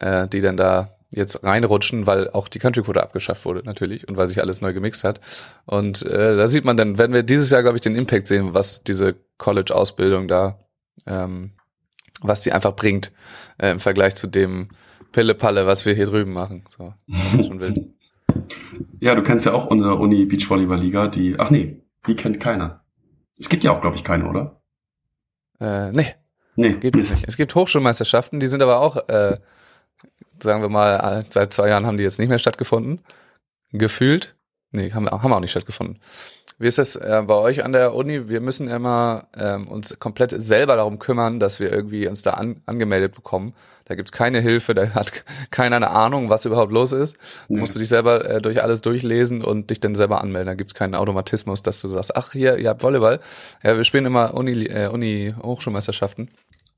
[0.00, 4.16] äh, die dann da jetzt reinrutschen, weil auch die Country Quote abgeschafft wurde natürlich und
[4.16, 5.20] weil sich alles neu gemixt hat.
[5.64, 8.52] Und äh, da sieht man dann, werden wir dieses Jahr, glaube ich, den Impact sehen,
[8.52, 10.58] was diese College-Ausbildung da,
[11.06, 11.52] ähm,
[12.20, 13.12] was die einfach bringt
[13.58, 14.68] äh, im Vergleich zu dem
[15.14, 16.64] Pille-Palle, was wir hier drüben machen.
[16.68, 16.92] So,
[17.42, 17.80] schon wild.
[19.00, 22.84] Ja, du kennst ja auch unsere Uni Beachvolleyball Liga, die, ach nee, die kennt keiner.
[23.38, 24.60] Es gibt ja auch, glaube ich, keine, oder?
[25.60, 26.14] Äh, nee,
[26.56, 27.24] Nee, gibt es nicht.
[27.26, 29.38] Es gibt Hochschulmeisterschaften, die sind aber auch, äh,
[30.40, 33.00] sagen wir mal, seit zwei Jahren haben die jetzt nicht mehr stattgefunden.
[33.72, 34.36] Gefühlt.
[34.70, 36.00] Nee, haben, haben auch nicht stattgefunden.
[36.58, 38.28] Wie ist das äh, bei euch an der Uni?
[38.28, 42.62] Wir müssen immer ähm, uns komplett selber darum kümmern, dass wir irgendwie uns da an,
[42.66, 43.54] angemeldet bekommen.
[43.86, 47.18] Da gibt's keine Hilfe, da hat keiner eine Ahnung, was überhaupt los ist.
[47.48, 47.58] Nee.
[47.58, 50.46] Musst du dich selber äh, durch alles durchlesen und dich dann selber anmelden.
[50.46, 53.20] Da gibt's keinen Automatismus, dass du sagst, ach hier, ihr habt Volleyball.
[53.62, 56.30] Ja, wir spielen immer Uni, äh, Uni Hochschulmeisterschaften.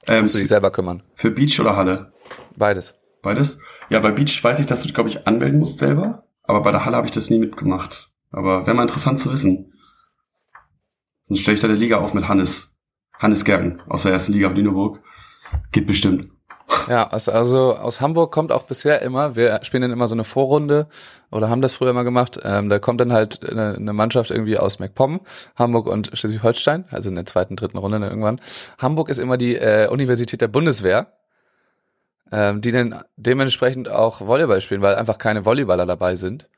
[0.08, 1.02] Ähm, Musst du dich selber kümmern.
[1.14, 2.12] für Beach oder Halle?
[2.56, 2.94] Beides.
[3.22, 3.58] Beides?
[3.90, 6.24] Ja, bei Beach weiß ich, dass du, glaube ich, anmelden musst selber.
[6.44, 8.10] Aber bei der Halle habe ich das nie mitgemacht.
[8.30, 9.72] Aber wäre mal interessant zu wissen.
[11.24, 12.76] Sonst stelle ich da eine Liga auf mit Hannes.
[13.18, 15.00] Hannes Gerken aus der ersten Liga auf Lüneburg.
[15.72, 16.30] Geht bestimmt.
[16.88, 20.24] Ja, also, also aus Hamburg kommt auch bisher immer, wir spielen dann immer so eine
[20.24, 20.88] Vorrunde
[21.30, 24.58] oder haben das früher mal gemacht, ähm, da kommt dann halt eine, eine Mannschaft irgendwie
[24.58, 25.20] aus MacPom,
[25.54, 28.40] Hamburg und Schleswig-Holstein, also in der zweiten, dritten Runde dann irgendwann.
[28.78, 31.12] Hamburg ist immer die äh, Universität der Bundeswehr,
[32.32, 36.48] ähm, die dann dementsprechend auch Volleyball spielen, weil einfach keine Volleyballer dabei sind.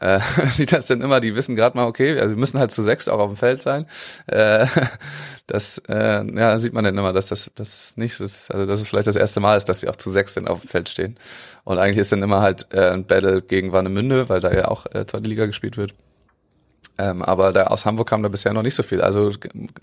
[0.00, 2.82] Äh, sieht das denn immer, die wissen gerade mal, okay, also wir müssen halt zu
[2.82, 3.86] sechs auch auf dem Feld sein.
[4.26, 4.66] Äh,
[5.46, 8.66] das äh, ja, sieht man dann immer, dass das, das ist nicht, das ist, also
[8.66, 10.68] das ist vielleicht das erste Mal ist, dass sie auch zu sechs dann auf dem
[10.68, 11.16] Feld stehen.
[11.64, 14.86] Und eigentlich ist dann immer halt äh, ein Battle gegen Warnemünde, weil da ja auch
[14.86, 15.94] äh, zweite Liga gespielt wird.
[16.98, 19.00] Ähm, aber da aus Hamburg kam da bisher noch nicht so viel.
[19.00, 19.32] Also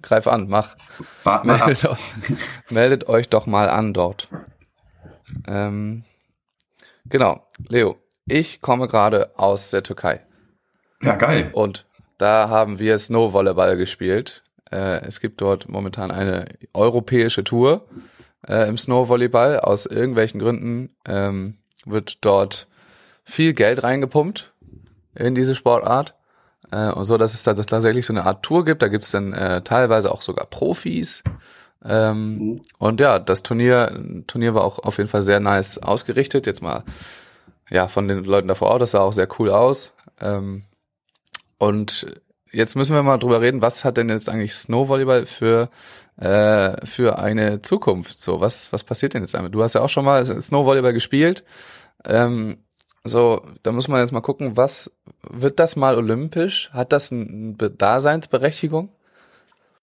[0.01, 0.75] greif an, mach.
[1.23, 1.57] Wart mal.
[1.57, 1.95] Meldet, eu-
[2.69, 4.27] meldet euch doch mal an dort.
[5.47, 6.03] Ähm,
[7.05, 10.21] genau, Leo, ich komme gerade aus der Türkei
[11.01, 11.49] Ja, geil.
[11.53, 11.85] und
[12.17, 14.43] da haben wir Snowvolleyball gespielt.
[14.71, 17.85] Äh, es gibt dort momentan eine europäische Tour
[18.47, 19.59] äh, im Snowvolleyball.
[19.59, 22.67] Aus irgendwelchen Gründen ähm, wird dort
[23.23, 24.51] viel Geld reingepumpt
[25.15, 26.15] in diese Sportart.
[26.71, 28.81] Äh, und so, dass es da dass tatsächlich so eine Art Tour gibt.
[28.81, 31.23] Da gibt es dann äh, teilweise auch sogar Profis.
[31.85, 32.61] Ähm, Mhm.
[32.79, 36.47] und ja, das Turnier, Turnier war auch auf jeden Fall sehr nice ausgerichtet.
[36.47, 36.83] Jetzt mal,
[37.69, 39.95] ja, von den Leuten da vor Ort, das sah auch sehr cool aus.
[40.19, 40.63] Ähm,
[41.57, 45.69] und jetzt müssen wir mal drüber reden, was hat denn jetzt eigentlich Snowvolleyball für,
[46.17, 48.19] äh, für eine Zukunft?
[48.19, 49.53] So, was, was passiert denn jetzt damit?
[49.53, 51.43] Du hast ja auch schon mal Snowvolleyball gespielt.
[52.05, 52.59] Ähm,
[53.03, 56.69] so, da muss man jetzt mal gucken, was wird das mal olympisch?
[56.73, 58.89] Hat das eine Be- Daseinsberechtigung?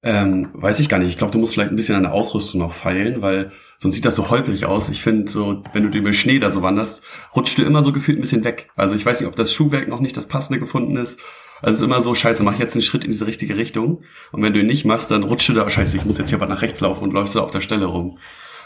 [0.07, 1.09] Ähm, weiß ich gar nicht.
[1.09, 4.05] Ich glaube, du musst vielleicht ein bisschen an der Ausrüstung noch feilen, weil sonst sieht
[4.05, 4.91] das so holprig aus.
[4.91, 7.03] Ich finde, so, wenn du über Schnee da so wanderst,
[7.35, 8.69] rutscht du immer so gefühlt ein bisschen weg.
[8.77, 11.19] Also ich weiß nicht, ob das Schuhwerk noch nicht das passende gefunden ist.
[11.63, 14.03] Also es ist immer so, scheiße, mach jetzt einen Schritt in diese richtige Richtung.
[14.31, 16.39] Und wenn du ihn nicht machst, dann rutscht du da, scheiße, ich muss jetzt hier
[16.39, 18.19] aber nach rechts laufen und läufst du auf der Stelle rum.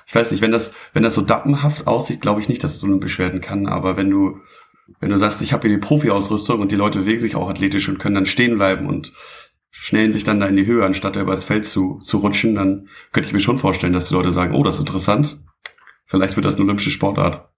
[0.09, 2.83] Ich weiß nicht, wenn das, wenn das so dappenhaft aussieht, glaube ich nicht, dass es
[2.83, 3.69] olympisch werden kann.
[3.69, 4.41] Aber wenn du,
[4.99, 7.89] wenn du sagst, ich habe hier die Profi-Ausrüstung und die Leute bewegen sich auch athletisch
[7.89, 9.13] und können dann stehen bleiben und
[9.71, 12.89] schnellen sich dann da in die Höhe, anstatt da übers Feld zu, zu rutschen, dann
[13.13, 15.39] könnte ich mir schon vorstellen, dass die Leute sagen, oh, das ist interessant.
[16.07, 17.49] Vielleicht wird das eine olympische Sportart.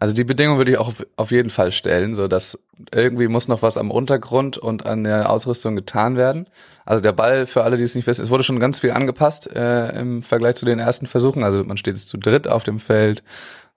[0.00, 3.62] Also die Bedingung würde ich auch auf, jeden Fall stellen, so dass irgendwie muss noch
[3.62, 6.46] was am Untergrund und an der Ausrüstung getan werden.
[6.84, 9.50] Also der Ball, für alle, die es nicht wissen, es wurde schon ganz viel angepasst
[9.50, 11.42] äh, im Vergleich zu den ersten Versuchen.
[11.42, 13.24] Also man steht jetzt zu dritt auf dem Feld.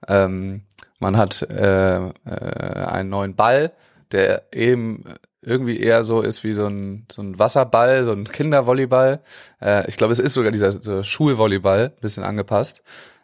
[0.08, 0.62] Ähm,
[1.00, 3.72] man hat äh, äh, einen neuen Ball,
[4.12, 5.04] der eben
[5.42, 9.22] irgendwie eher so ist wie so ein, so ein Wasserball, so ein Kindervolleyball.
[9.62, 12.84] Äh, ich glaube, es ist sogar dieser so Schulvolleyball, bisschen angepasst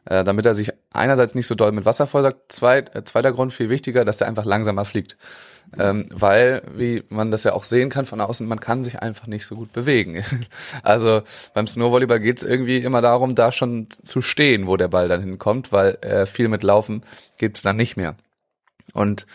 [0.09, 2.51] äh, damit er sich einerseits nicht so doll mit Wasser vollsaugt.
[2.51, 5.17] Zweit, äh, zweiter Grund, viel wichtiger, dass er einfach langsamer fliegt.
[5.77, 9.27] Ähm, weil, wie man das ja auch sehen kann von außen, man kann sich einfach
[9.27, 10.23] nicht so gut bewegen.
[10.83, 15.09] also beim Snowvolleyball geht es irgendwie immer darum, da schon zu stehen, wo der Ball
[15.09, 17.03] dann hinkommt, weil äh, viel mit Laufen
[17.37, 18.15] gibt's dann nicht mehr.
[18.93, 19.27] Und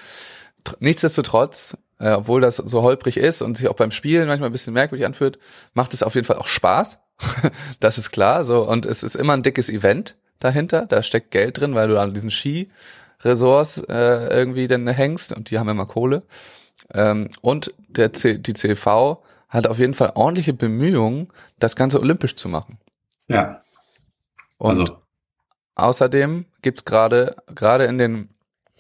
[0.80, 4.74] nichtsdestotrotz, äh, obwohl das so holprig ist und sich auch beim Spielen manchmal ein bisschen
[4.74, 5.38] merkwürdig anfühlt,
[5.72, 6.98] macht es auf jeden Fall auch Spaß.
[7.80, 8.44] das ist klar.
[8.44, 10.86] So und es ist immer ein dickes Event dahinter.
[10.86, 15.60] Da steckt Geld drin, weil du an diesen Ski-Ressorts äh, irgendwie dann hängst und die
[15.60, 16.24] haben immer Kohle.
[16.92, 21.28] Ähm, und der C die CV hat auf jeden Fall ordentliche Bemühungen,
[21.60, 22.78] das Ganze olympisch zu machen.
[23.28, 23.62] Ja.
[24.58, 24.98] Und also.
[25.76, 28.28] außerdem gibt's gerade gerade in den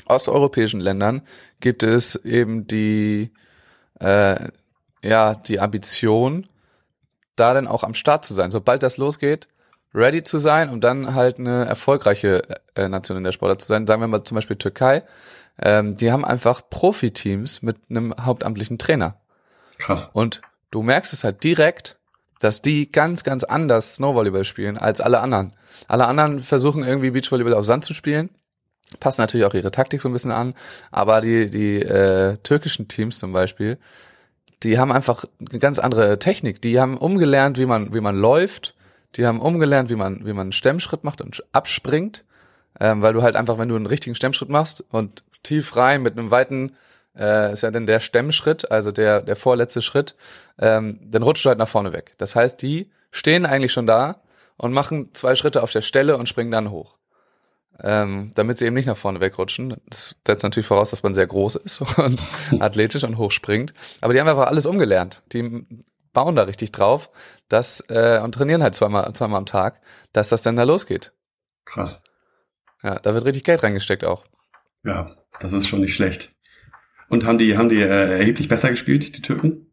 [0.06, 1.22] osteuropäischen Ländern
[1.60, 3.30] gibt es eben die
[4.00, 4.48] äh,
[5.02, 6.46] ja die Ambition,
[7.36, 8.50] da dann auch am Start zu sein.
[8.50, 9.48] Sobald das losgeht,
[9.94, 12.42] ready zu sein, um dann halt eine erfolgreiche
[12.74, 13.86] äh, Nation in der Sportart zu sein.
[13.86, 15.04] Sagen wir mal zum Beispiel Türkei.
[15.60, 19.16] Ähm, die haben einfach Profiteams mit einem hauptamtlichen Trainer.
[19.78, 20.10] Krass.
[20.12, 21.98] Und du merkst es halt direkt,
[22.40, 25.52] dass die ganz, ganz anders Snowvolleyball spielen als alle anderen.
[25.88, 28.30] Alle anderen versuchen irgendwie Beachvolleyball auf Sand zu spielen,
[29.00, 30.54] passen natürlich auch ihre Taktik so ein bisschen an,
[30.90, 33.78] aber die, die äh, türkischen Teams zum Beispiel,
[34.62, 36.62] die haben einfach eine ganz andere Technik.
[36.62, 38.74] Die haben umgelernt, wie man, wie man läuft,
[39.16, 42.24] die haben umgelernt, wie man, wie man einen Stemmschritt macht und abspringt,
[42.80, 46.16] ähm, weil du halt einfach, wenn du einen richtigen Stemmschritt machst und tief rein mit
[46.16, 46.76] einem weiten,
[47.16, 50.14] äh, ist ja dann der Stemmschritt, also der, der vorletzte Schritt,
[50.58, 52.14] ähm, dann rutscht du halt nach vorne weg.
[52.18, 54.22] Das heißt, die stehen eigentlich schon da
[54.56, 56.96] und machen zwei Schritte auf der Stelle und springen dann hoch.
[57.84, 59.76] Ähm, damit sie eben nicht nach vorne wegrutschen.
[59.88, 62.22] Das setzt natürlich voraus, dass man sehr groß ist und
[62.60, 63.74] athletisch und hoch springt.
[64.00, 65.22] Aber die haben einfach alles umgelernt.
[65.32, 65.66] Die
[66.12, 67.10] bauen da richtig drauf,
[67.48, 69.80] dass äh, und trainieren halt zweimal, zweimal am Tag,
[70.12, 71.12] dass das dann da losgeht.
[71.64, 72.02] Krass.
[72.82, 74.24] Ja, da wird richtig Geld reingesteckt auch.
[74.84, 76.32] Ja, das ist schon nicht schlecht.
[77.08, 79.72] Und haben die, haben die äh, erheblich besser gespielt, die Türken?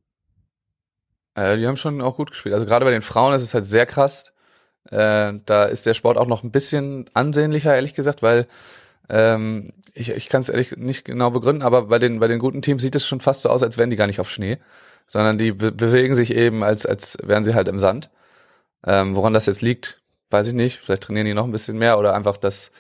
[1.36, 2.54] Äh, die haben schon auch gut gespielt.
[2.54, 4.34] Also gerade bei den Frauen ist es halt sehr krass.
[4.90, 8.48] Äh, da ist der Sport auch noch ein bisschen ansehnlicher, ehrlich gesagt, weil
[9.10, 12.62] ähm, ich, ich kann es ehrlich nicht genau begründen, aber bei den, bei den guten
[12.62, 14.60] Teams sieht es schon fast so aus, als wären die gar nicht auf Schnee
[15.10, 18.10] sondern die be bewegen sich eben, als, als wären sie halt im Sand.
[18.86, 20.80] Ähm, woran das jetzt liegt, weiß ich nicht.
[20.80, 22.72] Vielleicht trainieren die noch ein bisschen mehr oder einfach, dass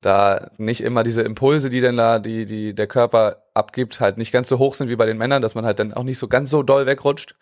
[0.00, 4.32] da nicht immer diese Impulse, die denn da die, die der Körper abgibt, halt nicht
[4.32, 6.28] ganz so hoch sind wie bei den Männern, dass man halt dann auch nicht so
[6.28, 7.34] ganz so doll wegrutscht.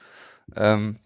[0.56, 0.98] Ähm,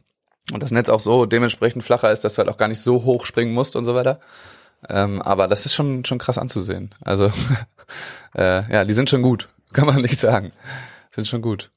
[0.53, 3.05] und das Netz auch so dementsprechend flacher ist, dass du halt auch gar nicht so
[3.05, 4.21] hoch springen musst und so weiter.
[4.89, 6.95] Ähm, aber das ist schon, schon krass anzusehen.
[7.03, 7.31] Also,
[8.37, 10.53] äh, ja, die sind schon gut, kann man nicht sagen.
[11.11, 11.71] Sind schon gut.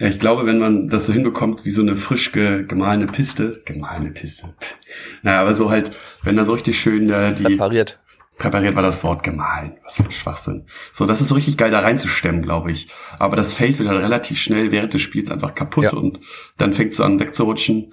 [0.00, 3.62] Ja, ich glaube, wenn man das so hinbekommt, wie so eine frisch ge gemahlene Piste,
[3.64, 4.54] gemahlene Piste.
[5.22, 7.42] Naja, aber so halt, wenn da so richtig schön äh, die.
[7.42, 7.98] Präpariert.
[8.38, 9.78] Präpariert war das Wort gemahlen.
[9.84, 10.66] Was für ein Schwachsinn.
[10.92, 12.88] So, das ist so richtig geil da reinzustemmen, glaube ich.
[13.18, 15.92] Aber das Feld wird halt relativ schnell während des Spiels einfach kaputt ja.
[15.92, 16.20] und
[16.56, 17.92] dann fängt es an wegzurutschen.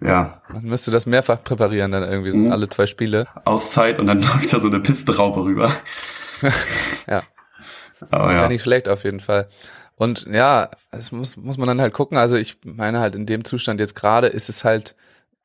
[0.00, 0.42] Ja.
[0.48, 2.52] Man müsste das mehrfach präparieren, dann irgendwie so mhm.
[2.52, 3.26] alle zwei Spiele.
[3.44, 5.72] Auszeit und dann läuft da so eine Pistenraupe rüber.
[7.08, 7.22] ja.
[8.10, 8.48] Aber ja.
[8.48, 9.48] nicht schlecht auf jeden Fall.
[9.96, 12.18] Und ja, es muss, muss man dann halt gucken.
[12.18, 14.94] Also ich meine halt in dem Zustand jetzt gerade ist es halt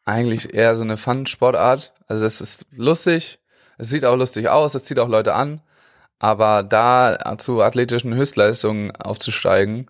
[0.04, 1.94] eigentlich eher so eine Fun-Sportart.
[2.08, 3.40] Also es ist lustig,
[3.82, 5.62] es sieht auch lustig aus, es zieht auch Leute an.
[6.20, 9.90] Aber da zu athletischen Höchstleistungen aufzusteigen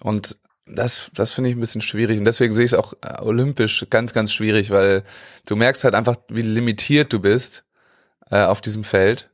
[0.00, 2.18] und das, das finde ich ein bisschen schwierig.
[2.18, 5.02] Und deswegen sehe ich es auch äh, olympisch ganz, ganz schwierig, weil
[5.46, 7.64] du merkst halt einfach, wie limitiert du bist
[8.30, 9.30] äh, auf diesem Feld,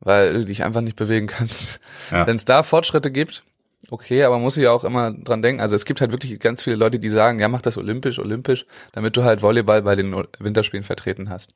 [0.00, 1.80] weil du dich einfach nicht bewegen kannst.
[2.10, 2.26] Ja.
[2.26, 3.42] Wenn es da Fortschritte gibt,
[3.90, 6.60] okay, aber man muss ja auch immer dran denken, also es gibt halt wirklich ganz
[6.62, 10.14] viele Leute, die sagen, ja, mach das olympisch, olympisch, damit du halt Volleyball bei den
[10.40, 11.54] Winterspielen vertreten hast.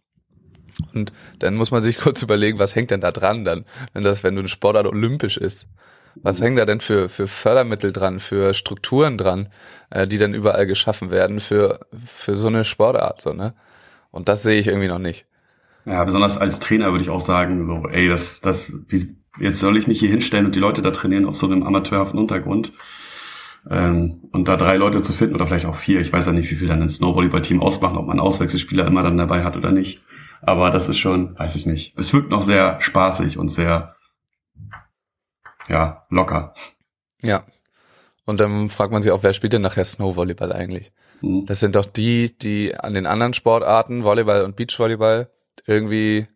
[0.95, 4.25] Und dann muss man sich kurz überlegen, was hängt denn da dran dann, wenn das,
[4.25, 5.69] wenn du ein Sportart olympisch ist.
[6.17, 9.49] Was hängt da denn für, für Fördermittel dran, für Strukturen dran,
[9.89, 13.55] äh, die dann überall geschaffen werden für, für so eine Sportart, so, ne?
[14.11, 15.25] Und das sehe ich irgendwie noch nicht.
[15.87, 19.77] Ja, besonders als Trainer würde ich auch sagen, so, ey, das, das, wie, jetzt soll
[19.77, 22.73] ich mich hier hinstellen und die Leute da trainieren auf so einem amateurhaften Untergrund.
[23.69, 26.51] Ähm, und da drei Leute zu finden oder vielleicht auch vier, ich weiß ja nicht,
[26.51, 30.03] wie viel dann ein Snowvolleyball-Team ausmachen, ob man Auswechselspieler immer dann dabei hat oder nicht.
[30.43, 31.97] Aber das ist schon, weiß ich nicht.
[31.97, 33.95] Es wirkt noch sehr spaßig und sehr,
[35.69, 36.53] ja, locker.
[37.23, 37.45] Ja.
[38.25, 40.93] Und dann fragt man sich auch, wer spielt denn nachher Snowvolleyball eigentlich?
[41.21, 41.47] Mhm.
[41.47, 45.31] Das sind doch die, die an den anderen Sportarten, Volleyball und Beachvolleyball,
[45.65, 46.27] irgendwie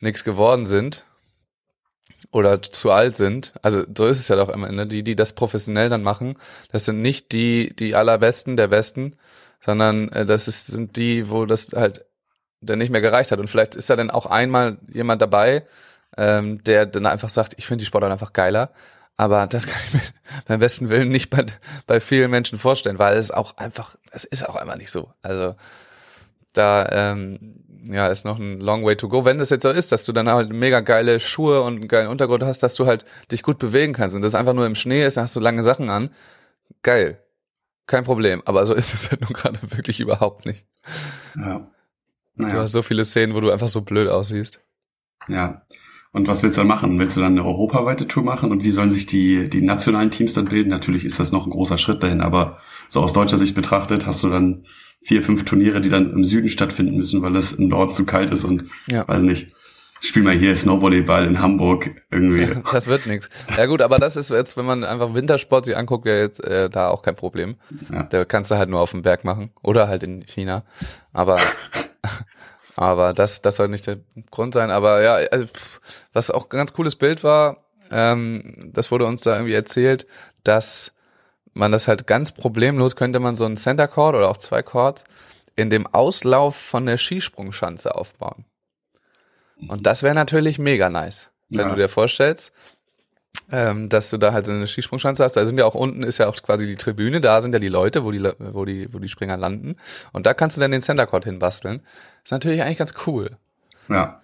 [0.00, 1.06] nichts geworden sind
[2.30, 3.54] oder zu alt sind.
[3.62, 4.86] Also so ist es ja doch immer, ne?
[4.86, 6.36] Die, die das professionell dann machen,
[6.70, 9.16] das sind nicht die, die allerbesten der Besten,
[9.60, 12.04] sondern äh, das ist, sind die, wo das halt
[12.60, 13.40] dann nicht mehr gereicht hat.
[13.40, 15.64] Und vielleicht ist da dann auch einmal jemand dabei,
[16.16, 18.70] ähm, der dann einfach sagt, ich finde die Sportart einfach geiler.
[19.16, 20.00] Aber das kann ich mir
[20.46, 21.46] beim besten Willen nicht bei,
[21.86, 25.12] bei vielen Menschen vorstellen, weil es auch einfach, es ist auch einfach nicht so.
[25.22, 25.54] Also
[26.52, 29.24] da ähm, ja, ist noch ein long way to go.
[29.24, 32.08] Wenn das jetzt so ist, dass du dann halt mega geile Schuhe und einen geilen
[32.08, 35.04] Untergrund hast, dass du halt dich gut bewegen kannst und das einfach nur im Schnee
[35.04, 36.10] ist, dann hast du lange Sachen an.
[36.82, 37.22] Geil.
[37.86, 38.42] Kein Problem.
[38.44, 40.66] Aber so ist es halt nur gerade wirklich überhaupt nicht.
[41.36, 41.66] Ja.
[42.40, 44.60] Du Naja, hast so viele Szenen, wo du einfach so blöd aussiehst.
[45.28, 45.62] ja.
[46.12, 46.98] Und was willst du dann machen?
[46.98, 48.50] Willst du dann eine europaweite Tour machen?
[48.50, 50.68] Und wie sollen sich die, die nationalen Teams dann bilden?
[50.68, 54.20] Natürlich ist das noch ein großer Schritt dahin, aber so aus deutscher Sicht betrachtet hast
[54.24, 54.66] du dann
[55.02, 58.32] vier, fünf Turniere, die dann im Süden stattfinden müssen, weil es im Norden zu kalt
[58.32, 59.06] ist und Ja.
[59.06, 59.52] weiß nicht.
[60.00, 62.48] Spiel mal hier Snowvolleyball in Hamburg irgendwie.
[62.72, 63.28] Das wird nichts.
[63.56, 66.68] Ja gut, aber das ist jetzt, wenn man einfach Wintersport sich anguckt, ja jetzt äh,
[66.68, 67.54] da auch kein Problem.
[67.92, 68.02] Ja.
[68.02, 70.64] Da kannst du halt nur auf dem Berg machen oder halt in China.
[71.12, 71.38] Aber
[72.80, 73.98] aber das das soll nicht der
[74.30, 74.70] Grund sein.
[74.70, 75.46] Aber ja, also,
[76.12, 80.06] was auch ein ganz cooles Bild war, ähm, das wurde uns da irgendwie erzählt,
[80.44, 80.92] dass
[81.52, 85.04] man das halt ganz problemlos könnte man so einen Center Court oder auch zwei Courts
[85.56, 88.44] in dem Auslauf von der Skisprungschanze aufbauen.
[89.68, 91.74] Und das wäre natürlich mega nice, wenn Ja.
[91.74, 92.52] du dir vorstellst,
[93.50, 95.36] ähm, dass du da halt so eine Skisprungschanze hast.
[95.36, 97.68] Da sind ja auch unten ist ja auch quasi die Tribüne, da sind ja die
[97.68, 99.76] Leute, wo die, wo die, wo die Springer landen.
[100.12, 101.82] Und da kannst du dann den Center Court hinbasteln.
[102.24, 103.36] Ist natürlich eigentlich ganz cool.
[103.88, 104.20] Ja.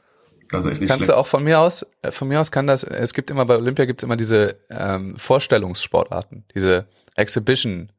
[0.51, 1.17] Das ist echt nicht Kannst schlecht.
[1.17, 3.57] du auch von mir aus, äh, von mir aus kann das, es gibt immer bei
[3.57, 6.87] Olympia gibt's immer diese ähm, Vorstellungssportarten, diese
[7.17, 7.91] Exhibition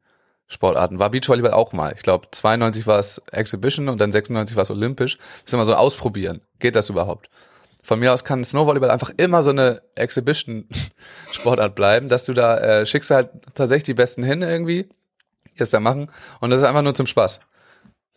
[0.50, 0.98] Sportarten.
[0.98, 1.92] War Beachvolleyball auch mal.
[1.94, 5.18] Ich glaube 92 war es Exhibition und dann 96 war es olympisch.
[5.18, 6.40] Das ist immer so ausprobieren.
[6.58, 7.28] Geht das überhaupt?
[7.88, 10.66] Von mir aus kann Snowvolleyball einfach immer so eine Exhibition
[11.30, 14.90] Sportart bleiben, dass du da äh, schickst halt tatsächlich die Besten hin irgendwie,
[15.56, 17.40] die es da machen und das ist einfach nur zum Spaß.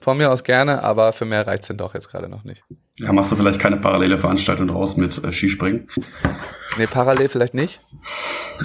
[0.01, 2.65] Von mir aus gerne, aber für mehr reicht's denn doch jetzt gerade noch nicht.
[2.97, 5.87] Ja, machst du vielleicht keine parallele Veranstaltung draus mit äh, Skispringen.
[6.77, 7.79] Nee, parallel vielleicht nicht.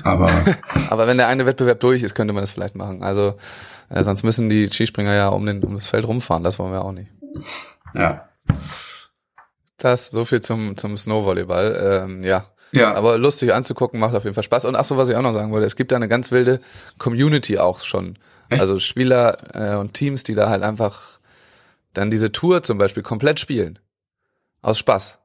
[0.03, 0.29] Aber
[0.91, 3.05] Aber wenn der eine Wettbewerb durch ist, könnte man das vielleicht machen.
[3.05, 3.37] Also
[3.91, 6.43] äh, sonst müssen die Skispringer ja um, den, um das Feld rumfahren.
[6.43, 7.13] Das wollen wir auch nicht.
[7.95, 8.29] ja.
[9.79, 12.05] Das so viel zum zum Snowvolleyball.
[12.05, 14.65] Ähm, ja, Ja, aber lustig anzugucken macht auf jeden Fall Spaß.
[14.65, 16.61] Und ach so, was ich auch noch sagen wollte: Es gibt da eine ganz wilde
[16.99, 18.19] Community auch schon.
[18.49, 18.61] Echt?
[18.61, 21.19] Also Spieler äh, und Teams, die da halt einfach
[21.95, 23.79] dann diese Tour zum Beispiel komplett spielen
[24.63, 25.19] aus Spaß.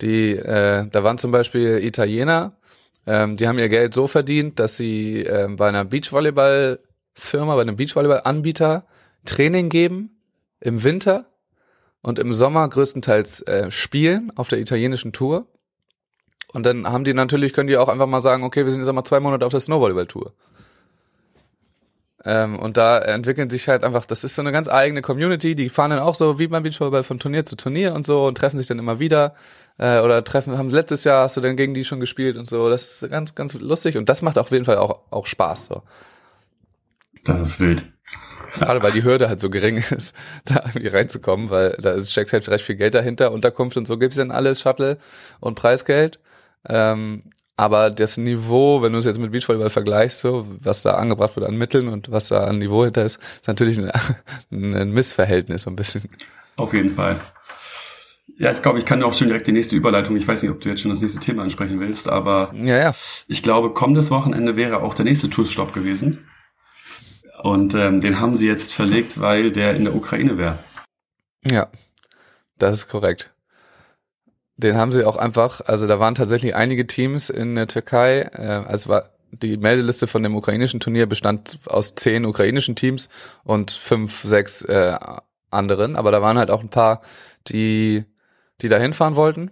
[0.00, 2.56] Die, äh, da waren zum Beispiel Italiener,
[3.06, 7.76] ähm, die haben ihr Geld so verdient, dass sie ähm, bei einer Beachvolleyball-Firma, bei einem
[7.76, 8.86] Beachvolleyball-Anbieter
[9.24, 10.20] Training geben
[10.60, 11.26] im Winter
[12.04, 15.46] und im Sommer größtenteils äh, spielen auf der italienischen Tour.
[16.52, 18.92] Und dann haben die natürlich, können die auch einfach mal sagen, okay, wir sind jetzt
[18.92, 20.32] mal zwei Monate auf der Snowvolleyball-Tour.
[22.26, 25.70] Ähm, und da entwickeln sich halt einfach, das ist so eine ganz eigene Community, die
[25.70, 28.58] fahren dann auch so wie beim Beachvolleyball von Turnier zu Turnier und so und treffen
[28.58, 29.34] sich dann immer wieder.
[29.78, 32.68] Äh, oder treffen, haben letztes Jahr hast du dann gegen die schon gespielt und so.
[32.68, 35.66] Das ist ganz, ganz lustig und das macht auf jeden Fall auch, auch Spaß.
[35.66, 35.82] So.
[37.24, 37.82] das ist wild.
[38.54, 40.14] Gerade weil die Hürde halt so gering ist,
[40.44, 44.16] da irgendwie reinzukommen, weil da steckt halt recht viel Geld dahinter, Unterkunft und so gibt's
[44.16, 44.98] dann alles, Shuttle
[45.40, 46.18] und Preisgeld.
[46.68, 47.24] Ähm,
[47.56, 51.46] aber das Niveau, wenn du es jetzt mit Beachvolleyball vergleichst, so, was da angebracht wird
[51.46, 53.92] an Mitteln und was da an Niveau hinter ist, ist natürlich ein,
[54.50, 56.02] ein Missverhältnis so ein bisschen.
[56.56, 57.20] Auf jeden Fall.
[58.36, 60.16] Ja, ich glaube, ich kann auch schon direkt die nächste Überleitung.
[60.16, 62.94] Ich weiß nicht, ob du jetzt schon das nächste Thema ansprechen willst, aber Ja, ja.
[63.28, 66.26] ich glaube, kommendes Wochenende wäre auch der nächste Tourstopp gewesen.
[67.44, 70.60] Und ähm, den haben sie jetzt verlegt, weil der in der Ukraine wäre.
[71.44, 71.66] Ja,
[72.56, 73.34] das ist korrekt.
[74.56, 78.62] Den haben sie auch einfach, also da waren tatsächlich einige Teams in der Türkei, äh,
[78.66, 83.10] also war die Meldeliste von dem ukrainischen Turnier bestand aus zehn ukrainischen Teams
[83.42, 84.96] und fünf, sechs äh,
[85.50, 87.02] anderen, aber da waren halt auch ein paar,
[87.48, 88.06] die,
[88.62, 89.50] die da hinfahren wollten.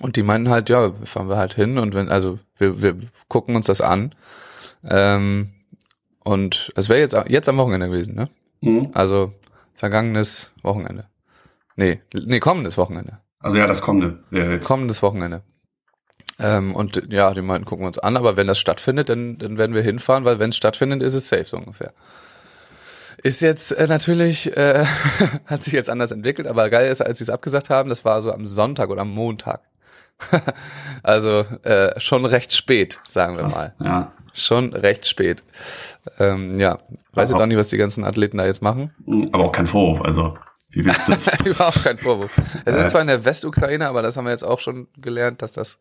[0.00, 2.96] Und die meinten halt, ja, fahren wir halt hin und wenn, also wir, wir
[3.28, 4.12] gucken uns das an.
[4.82, 5.52] Ähm,
[6.26, 8.28] und es wäre jetzt, jetzt am Wochenende gewesen, ne?
[8.60, 8.90] Mhm.
[8.94, 9.32] Also
[9.74, 11.06] vergangenes Wochenende.
[11.76, 13.18] Nee, nee, kommendes Wochenende.
[13.38, 14.66] Also ja, das kommende wäre jetzt.
[14.66, 15.42] Kommendes Wochenende.
[16.40, 19.56] Ähm, und ja, die meinten, gucken wir uns an, aber wenn das stattfindet, dann, dann
[19.56, 21.92] werden wir hinfahren, weil wenn es stattfindet, ist es safe so ungefähr.
[23.22, 24.84] Ist jetzt äh, natürlich, äh,
[25.46, 28.20] hat sich jetzt anders entwickelt, aber geil ist, als sie es abgesagt haben, das war
[28.20, 29.60] so am Sonntag oder am Montag.
[31.02, 33.54] also äh, schon recht spät, sagen wir Krass.
[33.54, 33.74] mal.
[33.80, 34.12] Ja.
[34.32, 35.42] Schon recht spät.
[36.18, 36.78] Ähm, ja,
[37.14, 38.94] weiß jetzt auch nicht, was die ganzen Athleten da jetzt machen.
[39.32, 40.02] Aber auch kein Vorwurf.
[40.04, 40.36] Also,
[40.70, 41.28] wie willst du das?
[41.44, 42.30] Überhaupt kein Vorwurf.
[42.66, 42.80] Es Äh.
[42.80, 45.78] ist zwar in der Westukraine, aber das haben wir jetzt auch schon gelernt, dass das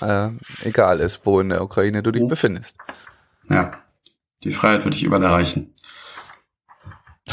[0.00, 0.28] äh,
[0.62, 2.28] egal ist, wo in der Ukraine du dich Mhm.
[2.28, 2.76] befindest.
[3.48, 3.72] ja.
[4.44, 5.74] Die Freiheit würde ich überall erreichen.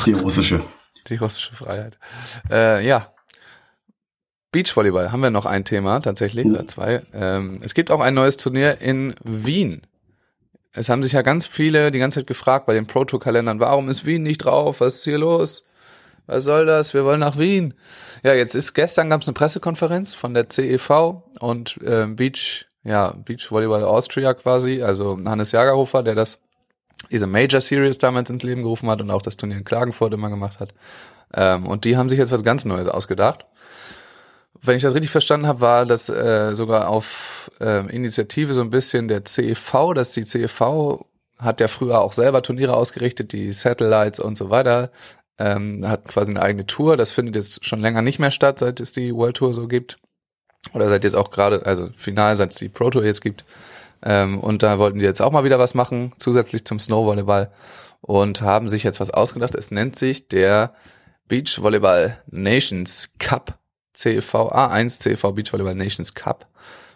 [0.07, 0.63] Die russische.
[1.07, 1.99] Die russische Freiheit.
[2.49, 3.13] Äh, ja.
[4.55, 6.53] Beachvolleyball haben wir noch ein Thema tatsächlich, Mhm.
[6.53, 7.01] oder zwei.
[7.13, 9.81] Ähm, es gibt auch ein neues Turnier in Wien.
[10.71, 13.59] Es haben sich ja ganz viele die ganze Zeit gefragt bei den Pro Tour Kalendern,
[13.59, 14.79] warum ist Wien nicht drauf?
[14.79, 15.63] Was ist hier los?
[16.25, 16.93] Was soll das?
[16.93, 17.73] Wir wollen nach Wien.
[18.23, 23.13] Ja, jetzt ist gestern gab es eine Pressekonferenz von der CEV und äh, Beach, ja,
[23.25, 26.39] Beach Volleyball Austria quasi, also Hannes Jagerhofer, der das
[27.11, 30.29] diese Major Series damals ins Leben gerufen hat und auch das Turnier in Klagenfurt immer
[30.29, 30.73] gemacht hat.
[31.33, 33.45] Ähm, und die haben sich jetzt was ganz Neues ausgedacht.
[34.65, 38.69] Wenn ich das richtig verstanden habe, war das äh, sogar auf ähm, Initiative so ein
[38.69, 41.05] bisschen der CEV, dass die CEV
[41.37, 44.91] hat ja früher auch selber Turniere ausgerichtet, die Satellites und so weiter,
[45.37, 46.97] ähm, hat quasi eine eigene Tour.
[46.97, 49.97] Das findet jetzt schon länger nicht mehr statt, seit es die World Tour so gibt.
[50.73, 53.45] Oder seit jetzt auch gerade, also final, seit es die Pro Tour jetzt gibt.
[54.01, 57.51] Ähm, und da wollten die jetzt auch mal wieder was machen, zusätzlich zum Snowvolleyball.
[58.01, 59.55] Und haben sich jetzt was ausgedacht.
[59.55, 60.73] Es nennt sich der
[61.27, 63.59] Beach Volleyball Nations Cup.
[63.95, 66.47] CEV A1 CEV Beach Volleyball Nations Cup.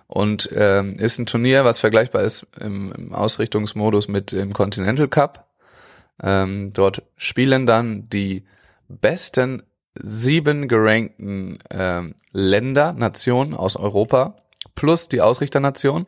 [0.08, 5.48] Und ähm, ist ein Turnier, was vergleichbar ist im, im Ausrichtungsmodus mit dem Continental Cup.
[6.22, 8.44] Ähm, dort spielen dann die
[8.88, 14.36] besten sieben gerankten ähm, Länder, Nationen aus Europa
[14.76, 16.06] plus die Ausrichternation.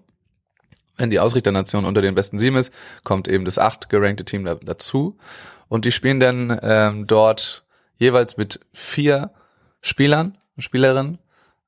[0.98, 2.74] Wenn die Ausrichternation unter den besten sieben ist,
[3.04, 5.18] kommt eben das acht gerankte Team da, dazu.
[5.68, 7.66] Und die spielen dann ähm, dort
[7.98, 9.32] jeweils mit vier
[9.82, 11.20] Spielern Spielerinnen,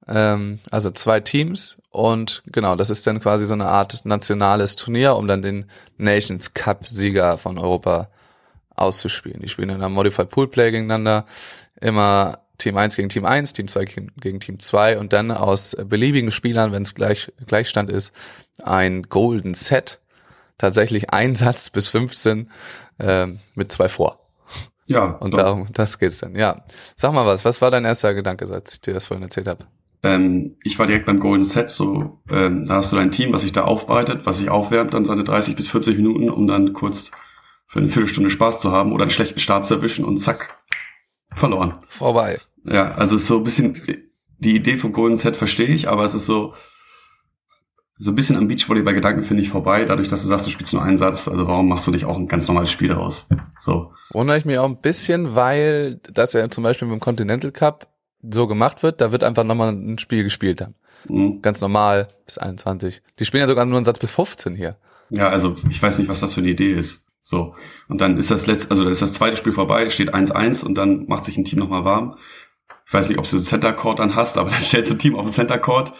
[0.07, 1.81] ähm, also zwei Teams.
[1.89, 5.65] Und genau, das ist dann quasi so eine Art nationales Turnier, um dann den
[5.97, 8.09] Nations Cup-Sieger von Europa
[8.75, 9.41] auszuspielen.
[9.41, 11.25] Die spielen dann am Modified Pool Play gegeneinander,
[11.79, 15.75] immer Team 1 gegen Team 1, Team 2 gegen gegen Team 2 und dann aus
[15.85, 18.13] beliebigen Spielern, wenn es gleich, Gleichstand ist,
[18.61, 19.99] ein Golden Set.
[20.57, 22.49] Tatsächlich ein Satz bis 15
[22.99, 24.22] ähm, mit zwei vor.
[24.87, 25.37] Ja, Und doch.
[25.43, 26.35] darum, das geht's dann.
[26.35, 26.63] Ja.
[26.95, 29.65] Sag mal was, was war dein erster Gedanke, als ich dir das vorhin erzählt habe?
[30.03, 33.41] Ähm, ich war direkt beim Golden Set, so ähm, da hast du dein Team, was
[33.41, 37.11] sich da aufbereitet, was sich aufwärmt, dann seine 30 bis 40 Minuten, um dann kurz
[37.67, 40.57] für eine Viertelstunde Spaß zu haben oder einen schlechten Start zu erwischen und zack,
[41.33, 41.73] verloren.
[41.87, 42.37] Vorbei.
[42.65, 43.81] Ja, also ist so ein bisschen,
[44.37, 46.53] die Idee vom Golden Set verstehe ich, aber es ist so,
[48.03, 50.83] so ein bisschen am Beachvolleyball-Gedanken finde ich vorbei, dadurch, dass du sagst, du spielst nur
[50.83, 53.27] einen Satz, also warum machst du nicht auch ein ganz normales Spiel daraus?
[53.57, 53.93] So.
[54.11, 57.87] Wundere ich mich auch ein bisschen, weil das ja zum Beispiel mit dem Continental Cup
[58.21, 60.75] so gemacht wird, da wird einfach nochmal ein Spiel gespielt dann.
[61.07, 61.41] mhm.
[61.41, 63.01] Ganz normal bis 21.
[63.19, 64.75] Die spielen ja sogar nur einen Satz bis 15 hier.
[65.09, 67.05] Ja, also ich weiß nicht, was das für eine Idee ist.
[67.21, 67.55] So.
[67.87, 71.05] Und dann ist das letzte, also ist das zweite Spiel vorbei, steht 1-1 und dann
[71.07, 72.17] macht sich ein Team nochmal warm.
[72.85, 75.15] Ich weiß nicht, ob du Center Court dann hast, aber dann stellst du ein Team
[75.15, 75.93] auf den Center Court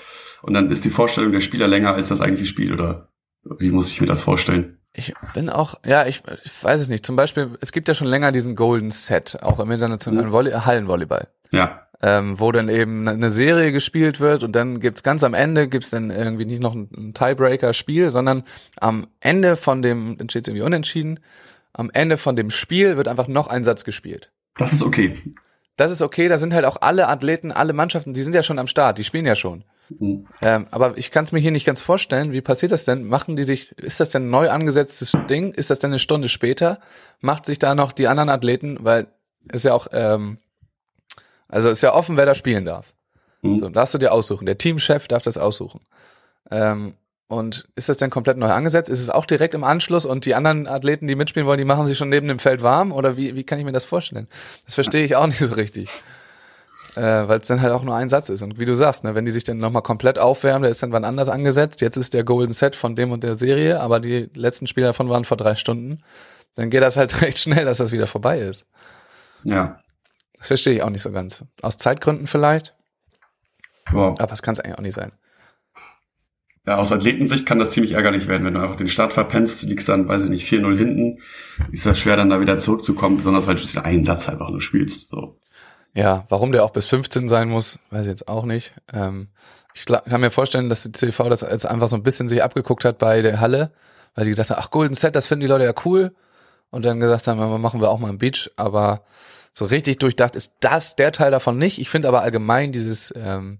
[0.44, 3.10] und dann ist die Vorstellung der Spieler länger als das eigentliche Spiel, oder
[3.58, 4.78] wie muss ich mir das vorstellen?
[4.96, 7.04] Ich bin auch, ja, ich, ich weiß es nicht.
[7.04, 11.30] Zum Beispiel, es gibt ja schon länger diesen Golden Set, auch im internationalen Volley Hallenvolleyball.
[11.52, 15.70] Ja, ähm, wo dann eben eine Serie gespielt wird und dann gibt's ganz am Ende
[15.70, 18.44] gibt's dann irgendwie nicht noch ein, Tiebreaker-Spiel, sondern
[18.78, 21.22] am Ende von dem, dann steht's irgendwie unentschieden,
[21.72, 24.32] am Ende von dem Spiel wird einfach noch ein Satz gespielt.
[24.58, 25.18] das ist okay.
[25.78, 28.60] Das ist okay, da sind halt auch alle Athleten, alle Mannschaften, die sind ja schon
[28.60, 29.64] am Start, die spielen ja schon.
[29.90, 30.28] Mhm.
[30.42, 33.06] Ähm, aber ich kann es mir hier nicht ganz vorstellen, wie passiert das denn?
[33.08, 35.52] Machen die sich, ist das denn ein neu angesetztes Ding?
[35.52, 36.80] Ist das denn eine Stunde später?
[37.20, 39.08] Macht sich da noch die anderen Athleten, weil
[39.52, 40.38] ist ja auch, ähm,
[41.48, 42.94] also ist ja offen, wer da spielen darf.
[43.42, 43.58] Mhm.
[43.58, 44.46] So, darfst du dir aussuchen.
[44.46, 45.82] Der Teamchef darf das aussuchen.
[46.50, 46.96] Ähm,
[47.28, 48.90] und ist das denn komplett neu angesetzt?
[48.90, 51.88] Ist es auch direkt im Anschluss und die anderen Athleten, die mitspielen wollen, die machen
[51.88, 52.92] sich schon neben dem Feld warm?
[52.92, 54.28] Oder wie, wie kann ich mir das vorstellen?
[54.66, 55.90] Das verstehe ich auch nicht so richtig.
[56.96, 58.42] Äh, Weil es dann halt auch nur ein Satz ist.
[58.44, 60.92] Und wie du sagst, ne, wenn die sich dann nochmal komplett aufwärmen, der ist dann
[60.92, 61.82] wann anders angesetzt.
[61.82, 65.10] Jetzt ist der Golden Set von dem und der Serie, aber die letzten Spiele davon
[65.10, 66.04] waren vor drei Stunden.
[66.56, 68.68] Dann geht das halt recht schnell, dass das wieder vorbei ist.
[69.44, 69.80] Ja.
[70.38, 71.44] Das verstehe ich auch nicht so ganz.
[71.62, 72.76] Aus Zeitgründen vielleicht,
[73.92, 74.16] Wow.
[74.20, 75.12] aber es kann es eigentlich auch nicht sein.
[76.66, 79.68] Ja, aus Athletensicht kann das ziemlich ärgerlich werden, wenn du einfach den Start verpennst, du
[79.68, 81.20] liegst dann, weiß ich nicht, 4-0 hinten,
[81.74, 84.62] ist das schwer, dann da wieder zurückzukommen, besonders weil du den einen Satz einfach nur
[84.62, 85.10] spielst.
[85.10, 85.40] So.
[85.96, 88.74] Ja, warum der auch bis 15 sein muss, weiß ich jetzt auch nicht.
[88.92, 89.30] Ähm,
[89.76, 92.86] ich kann mir vorstellen, dass die CV das jetzt einfach so ein bisschen sich abgeguckt
[92.86, 93.72] hat bei der Halle,
[94.16, 96.16] weil die gesagt haben, ach, Golden Set, das finden die Leute ja cool.
[96.72, 99.04] und dann gesagt haben, machen wir auch mal einen Beach, aber
[99.52, 101.80] so richtig durchdacht ist das der Teil davon nicht.
[101.80, 103.60] Ich finde aber allgemein dieses, ähm,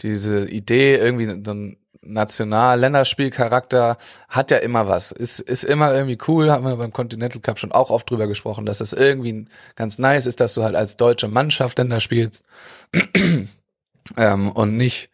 [0.00, 1.76] diese Idee, irgendwie so ein
[2.08, 3.96] National-Länderspielcharakter
[4.28, 5.12] hat ja immer was.
[5.12, 8.66] Ist, ist immer irgendwie cool, haben wir beim Continental Cup schon auch oft drüber gesprochen,
[8.66, 9.46] dass das irgendwie
[9.76, 12.44] ganz nice ist, dass du halt als deutsche Mannschaft da spielst
[14.16, 15.10] ähm, und nicht,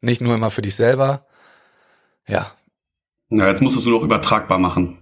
[0.00, 1.26] nicht nur immer für dich selber.
[2.26, 2.52] Ja.
[3.28, 4.98] Ja, jetzt musst du noch übertragbar machen.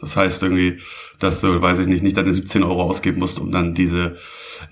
[0.00, 0.80] Das heißt irgendwie,
[1.18, 4.16] dass du, weiß ich nicht, nicht deine 17 Euro ausgeben musst, um dann diese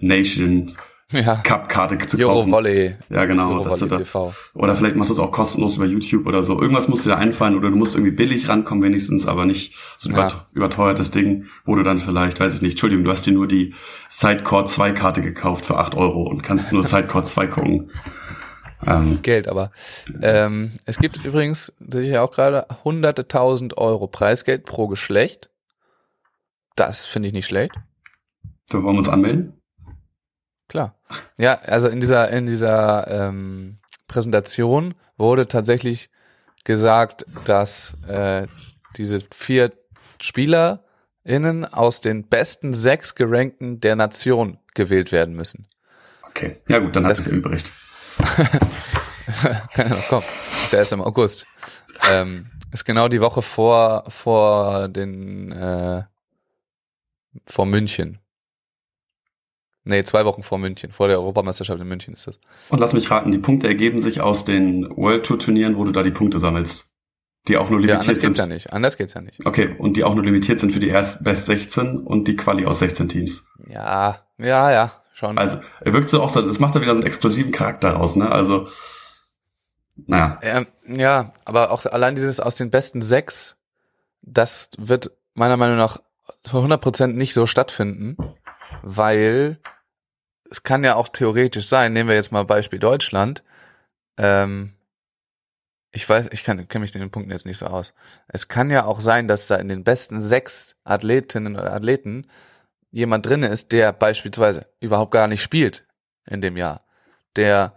[0.01, 0.73] Nation
[1.11, 1.37] Ja.
[1.37, 2.53] Cup-Karte zu Euro kaufen.
[2.53, 2.95] Volley.
[3.09, 3.51] Ja, genau.
[3.55, 4.35] Euro dass du Volley da, TV.
[4.55, 6.61] oder vielleicht machst du es auch kostenlos über YouTube oder so.
[6.61, 10.11] Irgendwas musst dir da einfallen oder du musst irgendwie billig rankommen wenigstens, aber nicht so
[10.11, 10.27] ein Ja.
[10.29, 13.49] über, überteuertes Ding, wo du dann vielleicht, weiß ich nicht, Entschuldigung, du hast dir nur
[13.49, 13.73] die
[14.11, 17.91] Sidecore 2 Karte gekauft für 8 Euro und kannst nur Sidecore 2 gucken.
[18.87, 19.73] Ähm, Geld, aber
[20.23, 25.49] ähm, es gibt übrigens, sehe ich ja auch gerade, hunderte tausend Euro Preisgeld pro Geschlecht.
[26.77, 27.73] Das finde ich nicht schlecht.
[28.71, 29.55] so wollen wir uns anmelden?
[30.69, 30.95] Klar.
[31.39, 36.11] Ja, also in dieser, in dieser ähm, Präsentation wurde tatsächlich
[36.65, 38.47] gesagt, dass äh,
[38.97, 39.73] diese vier
[40.21, 45.67] SpielerInnen aus den besten sechs Gerankten der Nation gewählt werden müssen.
[46.23, 46.61] Okay.
[46.69, 47.25] Ja gut, dann hat es.
[49.75, 50.23] Keine Ahnung, komm,
[50.65, 51.47] ist ja erst im August.
[52.11, 56.05] Ähm, ist genau die Woche vor, vor den, äh,
[57.47, 58.21] vor München.
[59.89, 62.39] Nee, zwei Wochen vor München, vor der Europameisterschaft in München ist das.
[62.69, 65.93] Und lass mich raten, die Punkte ergeben sich aus den World Tour Turnieren, wo du
[65.93, 66.91] da die Punkte sammelst.
[67.49, 68.49] Die auch nur Ja, limitiert anders geht's sind.
[68.51, 68.73] ja nicht.
[68.75, 69.47] Anders geht's ja nicht.
[69.47, 72.67] Okay, und die auch nur limitiert sind für die erst Best 16 und die Quali
[72.67, 73.45] aus 16 Teams.
[73.67, 75.39] Ja, ja, ja, schon.
[75.39, 78.15] Also, er wirkt so auch so, es macht da wieder so einen exklusiven Charakter raus,
[78.17, 78.31] ne?
[78.31, 78.69] Also,
[80.07, 80.39] naja.
[80.43, 83.57] Ähm, ja, aber auch allein dieses aus den besten sechs,
[84.21, 85.99] das wird meiner Meinung nach
[86.43, 88.19] zu 100% nicht so stattfinden,
[88.83, 89.59] weil
[90.51, 93.43] es kann ja auch theoretisch sein, nehmen wir jetzt mal Beispiel Deutschland,
[94.17, 94.75] ähm,
[95.91, 97.95] ich weiß, ich kann, kenne mich in den Punkten jetzt nicht so aus.
[98.29, 102.27] Es kann ja auch sein, dass da in den besten sechs Athletinnen oder Athleten
[102.91, 105.87] jemand drin ist, der beispielsweise überhaupt gar nicht spielt
[106.27, 106.83] in dem Jahr,
[107.37, 107.75] der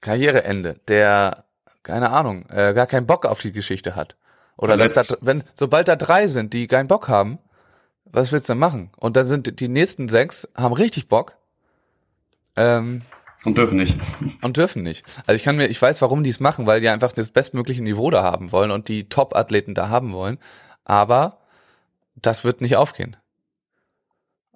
[0.00, 1.44] Karriereende, der,
[1.82, 4.16] keine Ahnung, äh, gar keinen Bock auf die Geschichte hat.
[4.56, 7.38] Oder da, wenn, sobald da drei sind, die keinen Bock haben,
[8.04, 8.90] was willst du denn machen?
[8.96, 11.36] Und dann sind die nächsten sechs, haben richtig Bock,
[12.56, 13.02] ähm,
[13.44, 13.98] Und dürfen nicht.
[14.42, 15.04] und dürfen nicht.
[15.26, 17.82] Also ich kann mir, ich weiß, warum die es machen, weil die einfach das bestmögliche
[17.82, 20.38] Niveau da haben wollen und die Top-Athleten da haben wollen.
[20.84, 21.38] Aber
[22.16, 23.16] das wird nicht aufgehen.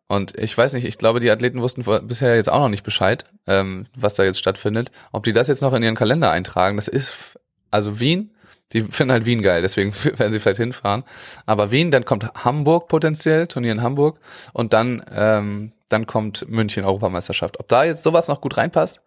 [0.06, 3.26] Und ich weiß nicht, ich glaube, die Athleten wussten bisher jetzt auch noch nicht Bescheid,
[3.46, 4.90] ähm, was da jetzt stattfindet.
[5.12, 7.38] Ob die das jetzt noch in ihren Kalender eintragen, das ist,
[7.70, 8.30] also Wien,
[8.72, 11.04] die finden halt Wien geil, deswegen werden sie vielleicht hinfahren.
[11.44, 14.18] Aber Wien, dann kommt Hamburg potenziell, Turnier in Hamburg,
[14.54, 17.60] und dann, ähm, dann kommt München Europameisterschaft.
[17.60, 19.02] Ob da jetzt sowas noch gut reinpasst,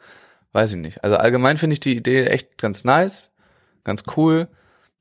[0.54, 1.04] weiß ich nicht.
[1.04, 3.32] Also allgemein finde ich die Idee echt ganz nice,
[3.84, 4.48] ganz cool.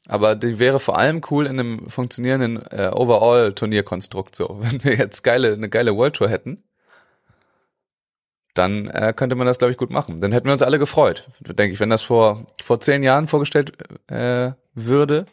[0.09, 4.59] Aber die wäre vor allem cool in einem funktionierenden äh, Overall-Turnierkonstrukt so.
[4.61, 6.63] Wenn wir jetzt geile, eine geile World Tour hätten,
[8.55, 10.21] dann äh, könnte man das, glaube ich, gut machen.
[10.21, 11.81] Dann hätten wir uns alle gefreut, denke ich.
[11.81, 13.73] Wenn das vor, vor zehn Jahren vorgestellt
[14.11, 15.27] äh, würde,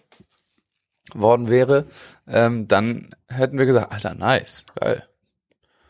[1.14, 1.86] worden wäre,
[2.28, 5.08] ähm, dann hätten wir gesagt, Alter, nice, geil.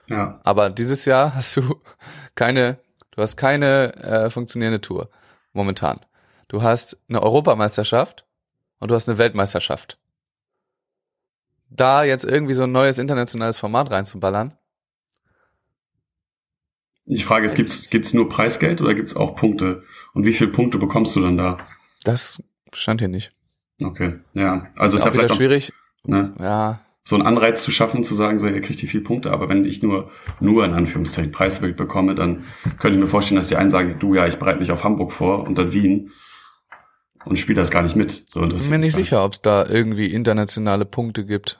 [0.08, 0.40] Ja.
[0.44, 1.82] Aber dieses Jahr hast du
[2.36, 2.80] keine,
[3.12, 5.10] du hast keine äh, funktionierende Tour
[5.54, 6.00] momentan.
[6.48, 8.26] Du hast eine Europameisterschaft
[8.80, 10.00] und du hast eine Weltmeisterschaft.
[11.70, 14.54] Da jetzt irgendwie so ein neues internationales Format reinzuballern,
[17.10, 19.84] Die Frage ist, gibt's, gibt's nur Preisgeld oder gibt's auch Punkte?
[20.14, 21.58] Und wie viele Punkte bekommst du dann da?
[22.04, 22.42] das
[22.74, 23.32] stand hier nicht.
[23.82, 24.68] Okay, ja.
[24.76, 25.72] Also Ist ist ja vielleicht auch, schwierig.
[26.06, 29.32] ne, Ja, so einen Anreiz zu schaffen, zu sagen, so, ihr kriegt die vier Punkte,
[29.32, 32.44] aber wenn ich nur, nur in Anführungszeichen Preisgeld bekomme, dann
[32.80, 35.14] könnte ich mir vorstellen, dass die einen sagen, du, ja, ich bereite mich auf Hamburg
[35.14, 36.12] vor und dann Wien
[37.24, 38.26] und spiele das gar nicht mit.
[38.28, 41.60] So, das bin mir nicht sicher, ob es da irgendwie internationale Punkte gibt.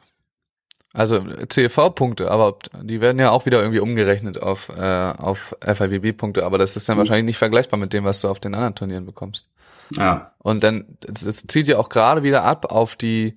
[0.94, 6.58] Also CFV-Punkte, aber die werden ja auch wieder irgendwie umgerechnet auf, äh, auf FIVB-Punkte, aber
[6.58, 7.00] das ist dann Mhm.
[7.00, 9.48] wahrscheinlich nicht vergleichbar mit dem, was du auf den anderen Turnieren bekommst.
[9.92, 13.36] Ja, Und dann, es zieht ja auch gerade wieder ab auf die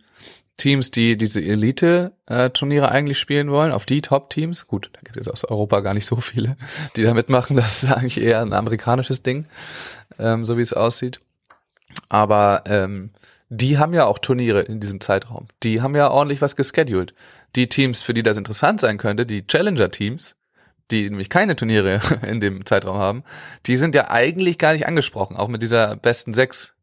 [0.56, 4.66] Teams, die diese Elite-Turniere eigentlich spielen wollen, auf die Top-Teams.
[4.66, 6.56] Gut, da gibt es aus Europa gar nicht so viele,
[6.96, 7.56] die da mitmachen.
[7.56, 9.46] Das ist eigentlich eher ein amerikanisches Ding,
[10.18, 11.20] ähm, so wie es aussieht.
[12.08, 13.10] Aber ähm,
[13.48, 15.48] die haben ja auch Turniere in diesem Zeitraum.
[15.62, 17.14] Die haben ja ordentlich was gescheduled.
[17.56, 20.36] Die Teams, für die das interessant sein könnte, die Challenger-Teams,
[20.90, 23.24] die nämlich keine Turniere in dem Zeitraum haben,
[23.66, 26.74] die sind ja eigentlich gar nicht angesprochen, auch mit dieser besten sechs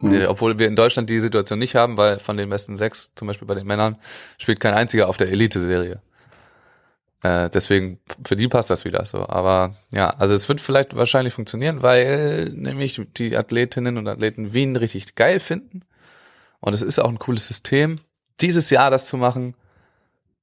[0.00, 0.26] Mhm.
[0.28, 3.46] Obwohl wir in Deutschland die Situation nicht haben, weil von den besten sechs, zum Beispiel
[3.46, 3.96] bei den Männern,
[4.38, 6.00] spielt kein einziger auf der Elite-Serie.
[7.22, 9.28] Äh, deswegen, für die passt das wieder so.
[9.28, 14.76] Aber ja, also es wird vielleicht wahrscheinlich funktionieren, weil nämlich die Athletinnen und Athleten Wien
[14.76, 15.82] richtig geil finden.
[16.60, 18.00] Und es ist auch ein cooles System.
[18.40, 19.54] Dieses Jahr das zu machen,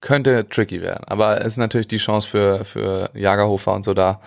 [0.01, 1.03] könnte tricky werden.
[1.05, 4.21] Aber es ist natürlich die Chance für, für Jagerhofer und so da,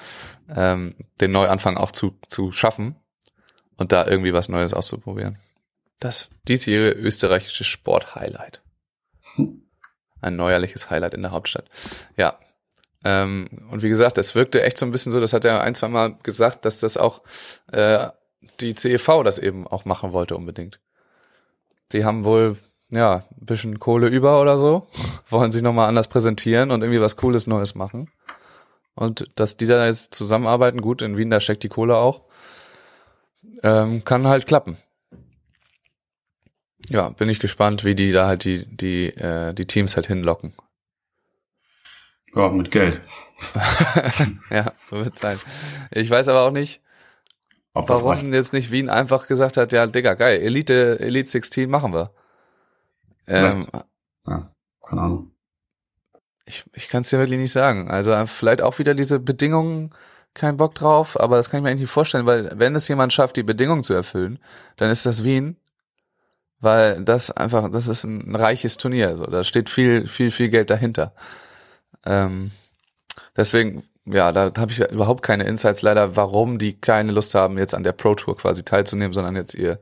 [0.53, 2.97] ähm, den Neuanfang auch zu, zu schaffen
[3.81, 5.39] und da irgendwie was Neues auszuprobieren.
[5.99, 8.61] Das diesjährige österreichische Sport-Highlight.
[10.21, 11.65] Ein neuerliches Highlight in der Hauptstadt.
[12.17, 12.39] Ja.
[13.03, 15.75] Ähm, und wie gesagt, es wirkte echt so ein bisschen so, das hat er ein,
[15.75, 17.23] zwei Mal gesagt, dass das auch
[17.73, 18.09] äh,
[18.61, 20.79] die CEV das eben auch machen wollte unbedingt.
[21.93, 22.59] Die haben wohl
[22.91, 24.89] ja, ein bisschen Kohle über oder so,
[25.31, 28.11] wollen sich nochmal anders präsentieren und irgendwie was Cooles Neues machen.
[28.95, 32.27] Und dass die da jetzt zusammenarbeiten, gut, in Wien, da steckt die Kohle auch,
[33.63, 34.77] ähm, kann halt klappen.
[36.89, 40.55] Ja, bin ich gespannt, wie die da halt die, die, äh, die Teams halt hinlocken.
[42.35, 43.01] Ja, mit Geld.
[44.51, 45.39] ja, so wird sein.
[45.91, 46.81] Ich weiß aber auch nicht,
[47.73, 52.13] warum jetzt nicht Wien einfach gesagt hat, ja, Digga, geil, Elite, Elite 16 machen wir.
[53.27, 53.67] Ähm,
[54.27, 54.53] ja,
[54.87, 55.31] keine Ahnung.
[56.47, 57.91] Ich, ich kann es dir wirklich nicht sagen.
[57.91, 59.95] Also äh, vielleicht auch wieder diese Bedingungen,
[60.35, 63.13] kein Bock drauf, aber das kann ich mir eigentlich nicht vorstellen, weil wenn es jemand
[63.13, 64.39] schafft, die Bedingungen zu erfüllen,
[64.77, 65.57] dann ist das Wien,
[66.61, 70.71] weil das einfach, das ist ein reiches Turnier, also da steht viel, viel, viel Geld
[70.71, 71.15] dahinter.
[72.05, 72.51] Ähm,
[73.37, 77.75] deswegen, ja, da habe ich überhaupt keine Insights leider, warum die keine Lust haben, jetzt
[77.75, 79.81] an der Pro Tour quasi teilzunehmen, sondern jetzt ihr,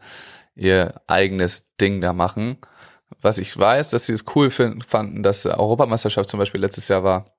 [0.54, 2.58] ihr eigenes Ding da machen
[3.20, 7.04] was ich weiß, dass sie es cool finden, fanden, dass Europameisterschaft zum Beispiel letztes Jahr
[7.04, 7.37] war.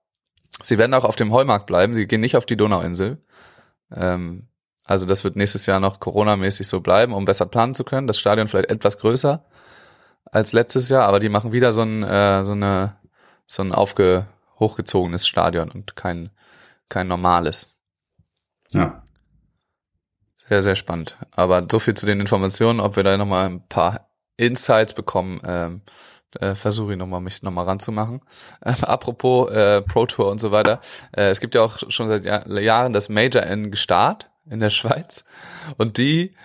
[0.63, 3.17] Sie werden auch auf dem Heumarkt bleiben, sie gehen nicht auf die Donauinsel.
[3.91, 4.47] Ähm,
[4.83, 8.07] also das wird nächstes Jahr noch Corona-mäßig so bleiben, um besser planen zu können.
[8.07, 9.45] Das Stadion vielleicht etwas größer
[10.25, 12.95] als letztes Jahr, aber die machen wieder so ein, äh, so eine,
[13.47, 14.27] so ein aufge,
[14.59, 16.31] hochgezogenes Stadion und kein,
[16.89, 17.67] kein normales.
[18.71, 19.03] Ja.
[20.35, 21.17] Sehr, sehr spannend.
[21.31, 25.41] Aber so viel zu den Informationen, ob wir da nochmal ein paar Insights bekommen.
[25.45, 25.81] Ähm,
[26.39, 28.21] äh, versuche ich nochmal mich nochmal ranzumachen.
[28.65, 30.81] Ähm, apropos äh, Pro Tour und so weiter.
[31.15, 34.69] Äh, es gibt ja auch schon seit Jahr, Jahren das Major N Gestart in der
[34.69, 35.23] Schweiz.
[35.77, 36.35] Und die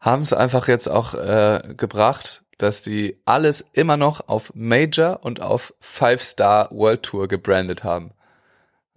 [0.00, 5.40] haben es einfach jetzt auch äh, gebracht, dass die alles immer noch auf Major und
[5.40, 8.12] auf Five Star World Tour gebrandet haben.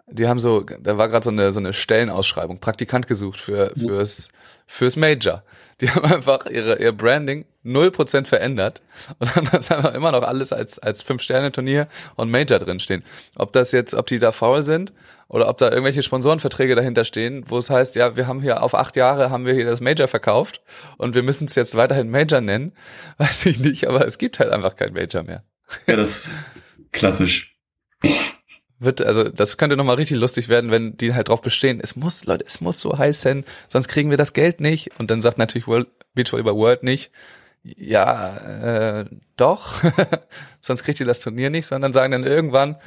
[0.07, 4.29] Die haben so, da war gerade so eine so eine Stellenausschreibung, Praktikant gesucht für fürs
[4.65, 5.43] fürs Major.
[5.81, 8.81] Die haben einfach ihre ihr Branding 0% verändert
[9.19, 13.03] und dann ist einfach immer noch alles als, als Fünf-Sterne-Turnier und Major drinstehen.
[13.35, 14.93] Ob das jetzt, ob die da faul sind
[15.27, 18.75] oder ob da irgendwelche Sponsorenverträge dahinter stehen, wo es heißt, ja, wir haben hier auf
[18.75, 20.61] acht Jahre haben wir hier das Major verkauft
[20.97, 22.73] und wir müssen es jetzt weiterhin Major nennen,
[23.17, 25.43] weiß ich nicht, aber es gibt halt einfach kein Major mehr.
[25.87, 26.29] Ja, das ist
[26.91, 27.55] klassisch.
[28.85, 32.25] Wird, also das könnte nochmal richtig lustig werden, wenn die halt drauf bestehen, es muss,
[32.25, 34.91] Leute, es muss so heiß sein, sonst kriegen wir das Geld nicht.
[34.99, 37.11] Und dann sagt natürlich World, Beach Volleyball World nicht,
[37.63, 38.37] ja,
[38.99, 39.05] äh,
[39.37, 39.83] doch,
[40.61, 42.77] sonst kriegt ihr das Turnier nicht, sondern sagen dann irgendwann,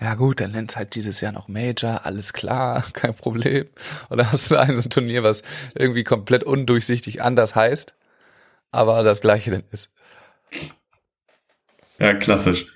[0.00, 3.66] ja gut, dann nennt's halt dieses Jahr noch Major, alles klar, kein Problem.
[4.10, 5.42] Oder hast du da ein so ein Turnier, was
[5.74, 7.94] irgendwie komplett undurchsichtig anders heißt,
[8.70, 9.90] aber das gleiche dann ist.
[11.98, 12.66] Ja, klassisch.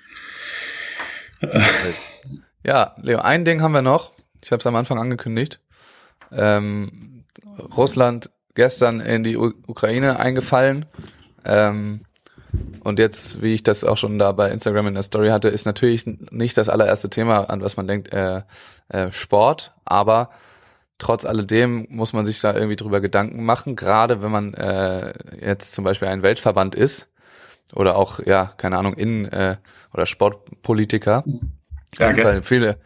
[2.65, 4.11] Ja, Leo, ein Ding haben wir noch.
[4.41, 5.59] Ich habe es am Anfang angekündigt.
[6.31, 7.25] Ähm,
[7.75, 10.85] Russland gestern in die U Ukraine eingefallen.
[11.43, 12.05] Ähm,
[12.83, 15.65] und jetzt, wie ich das auch schon da bei Instagram in der Story hatte, ist
[15.65, 18.41] natürlich nicht das allererste Thema, an was man denkt, äh,
[18.89, 20.29] äh, Sport, aber
[20.99, 25.73] trotz alledem muss man sich da irgendwie drüber Gedanken machen, gerade wenn man äh, jetzt
[25.73, 27.09] zum Beispiel ein Weltverband ist
[27.73, 29.57] oder auch, ja, keine Ahnung, in äh,
[29.93, 31.23] oder Sportpolitiker.
[31.97, 32.77] Ja, weil viele,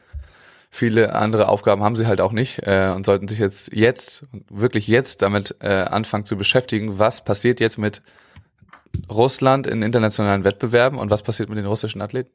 [0.70, 4.88] viele andere Aufgaben haben sie halt auch nicht äh, und sollten sich jetzt jetzt wirklich
[4.88, 8.02] jetzt damit äh, anfangen zu beschäftigen, was passiert jetzt mit
[9.10, 12.32] Russland in internationalen Wettbewerben und was passiert mit den russischen Athleten?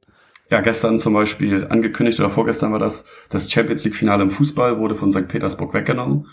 [0.50, 4.78] Ja, gestern zum Beispiel angekündigt oder vorgestern war das, das Champions League Finale im Fußball
[4.78, 5.28] wurde von St.
[5.28, 6.26] Petersburg weggenommen.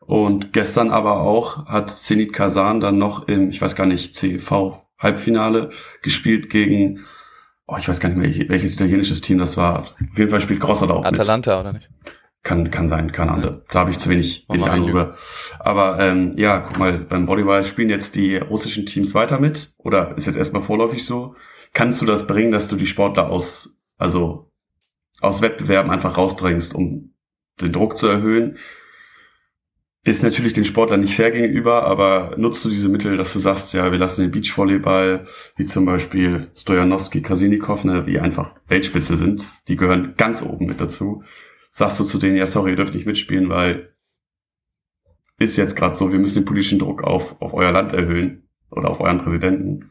[0.00, 4.82] Und gestern aber auch hat Zenit Kazan dann noch im, ich weiß gar nicht, CV
[4.98, 5.70] Halbfinale
[6.02, 7.06] gespielt gegen,
[7.66, 9.94] oh, ich weiß gar nicht mehr, welches italienisches Team das war.
[9.94, 11.60] Auf jeden Fall spielt Grosser da auch Atalanta, mit.
[11.60, 11.90] oder nicht?
[12.42, 13.62] Kann, kann sein, keine Ahnung.
[13.70, 15.16] Da habe ich zu wenig, wenig Ahnung drüber.
[15.60, 20.14] Aber ähm, ja, guck mal, beim Volleyball spielen jetzt die russischen Teams weiter mit oder
[20.18, 21.36] ist jetzt erstmal vorläufig so?
[21.72, 24.50] Kannst du das bringen, dass du die Sportler aus, also
[25.22, 27.14] aus Wettbewerben einfach rausdrängst, um
[27.62, 28.58] den Druck zu erhöhen?
[30.04, 33.72] Ist natürlich den Sportlern nicht fair gegenüber, aber nutzt du diese Mittel, dass du sagst,
[33.72, 35.24] ja, wir lassen den Beachvolleyball,
[35.56, 40.80] wie zum Beispiel Stojanowski, Krasinikov, ne, die einfach Weltspitze sind, die gehören ganz oben mit
[40.80, 41.24] dazu.
[41.72, 43.94] Sagst du zu denen, ja, sorry, ihr dürft nicht mitspielen, weil
[45.38, 48.90] ist jetzt gerade so, wir müssen den politischen Druck auf, auf euer Land erhöhen oder
[48.90, 49.90] auf euren Präsidenten.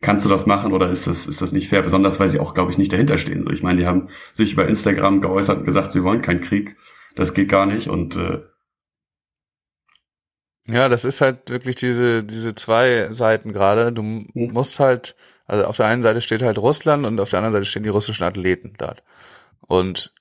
[0.00, 1.82] Kannst du das machen oder ist das, ist das nicht fair?
[1.82, 3.44] Besonders, weil sie auch, glaube ich, nicht dahinter stehen.
[3.44, 6.76] So, ich meine, die haben sich über Instagram geäußert und gesagt, sie wollen keinen Krieg.
[7.14, 8.40] Das geht gar nicht und äh,
[10.68, 13.92] ja, das ist halt wirklich diese, diese zwei Seiten gerade.
[13.92, 14.30] Du mhm.
[14.34, 15.14] musst halt,
[15.46, 17.88] also auf der einen Seite steht halt Russland und auf der anderen Seite stehen die
[17.88, 19.02] russischen Athleten dort.
[19.60, 20.12] Und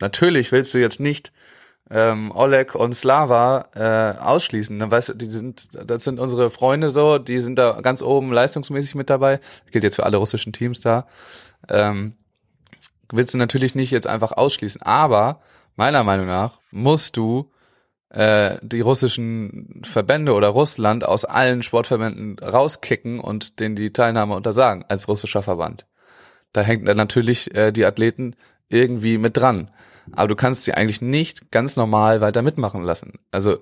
[0.00, 1.32] natürlich willst du jetzt nicht
[1.90, 4.78] ähm, Oleg und Slava äh, ausschließen.
[4.78, 8.32] Dann weißt du, die sind, das sind unsere Freunde so, die sind da ganz oben
[8.32, 9.38] leistungsmäßig mit dabei.
[9.38, 11.06] Das gilt jetzt für alle russischen Teams da.
[11.68, 12.14] Ähm,
[13.12, 14.82] willst du natürlich nicht jetzt einfach ausschließen.
[14.82, 15.40] Aber
[15.76, 17.50] meiner Meinung nach musst du
[18.10, 24.84] äh, die russischen Verbände oder Russland aus allen Sportverbänden rauskicken und denen die Teilnahme untersagen
[24.88, 25.86] als russischer Verband.
[26.52, 28.36] Da hängt dann natürlich äh, die Athleten
[28.68, 29.70] irgendwie mit dran.
[30.12, 33.14] Aber du kannst sie eigentlich nicht ganz normal weiter mitmachen lassen.
[33.32, 33.58] Also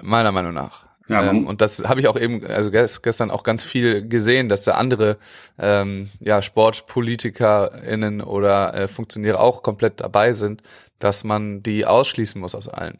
[0.00, 0.86] meiner Meinung nach.
[1.08, 4.62] Ja, ähm, und das habe ich auch eben, also gestern auch ganz viel gesehen, dass
[4.62, 5.16] da andere
[5.58, 10.62] ähm, ja, SportpolitikerInnen oder äh, Funktionäre auch komplett dabei sind,
[10.98, 12.98] dass man die ausschließen muss aus allen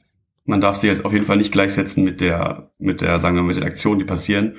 [0.48, 3.42] man darf sie jetzt auf jeden Fall nicht gleichsetzen mit der, mit der, sagen wir,
[3.42, 4.56] mit den Aktionen, die passieren,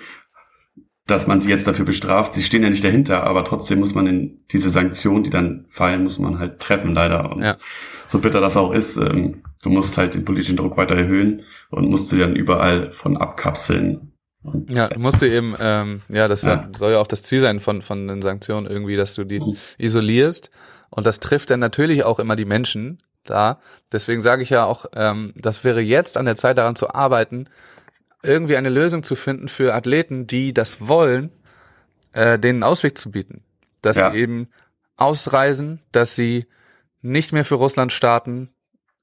[1.08, 2.36] dass man sie jetzt dafür bestraft.
[2.36, 6.04] Sie stehen ja nicht dahinter, aber trotzdem muss man in diese Sanktionen, die dann fallen,
[6.04, 7.32] muss man halt treffen, leider.
[7.32, 7.58] Und ja.
[8.06, 11.90] so bitter das auch ist, ähm, du musst halt den politischen Druck weiter erhöhen und
[11.90, 14.14] musst sie dann überall von abkapseln.
[14.44, 16.70] Und ja, du musst du eben, ähm, ja, das ja.
[16.76, 19.56] soll ja auch das Ziel sein von, von den Sanktionen irgendwie, dass du die mhm.
[19.80, 20.52] isolierst.
[20.92, 23.60] Und das trifft dann natürlich auch immer die Menschen, da.
[23.92, 27.48] Deswegen sage ich ja auch, ähm, das wäre jetzt an der Zeit daran zu arbeiten,
[28.22, 31.32] irgendwie eine Lösung zu finden für Athleten, die das wollen,
[32.14, 33.44] äh, denen einen Ausweg zu bieten.
[33.82, 34.12] Dass ja.
[34.12, 34.50] sie eben
[34.98, 36.46] ausreisen, dass sie
[37.02, 38.50] nicht mehr für Russland starten.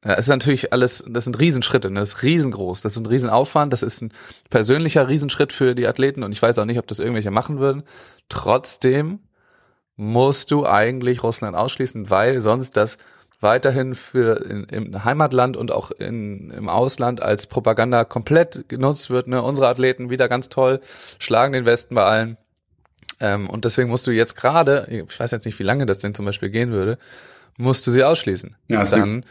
[0.04, 2.00] Ja, es ist natürlich alles, das sind Riesenschritte, ne?
[2.00, 4.12] das ist riesengroß, das ist ein Riesenaufwand, das ist ein
[4.50, 7.82] persönlicher Riesenschritt für die Athleten und ich weiß auch nicht, ob das irgendwelche machen würden.
[8.28, 9.20] Trotzdem
[9.96, 12.98] musst du eigentlich Russland ausschließen, weil sonst das
[13.40, 19.28] weiterhin für in, im Heimatland und auch in, im Ausland als Propaganda komplett genutzt wird.
[19.28, 19.42] Ne?
[19.42, 20.80] Unsere Athleten wieder ganz toll,
[21.18, 22.38] schlagen den Westen bei allen.
[23.20, 26.14] Ähm, und deswegen musst du jetzt gerade, ich weiß jetzt nicht, wie lange das denn
[26.14, 26.98] zum Beispiel gehen würde,
[27.56, 28.56] musst du sie ausschließen.
[28.68, 29.24] Ja, dann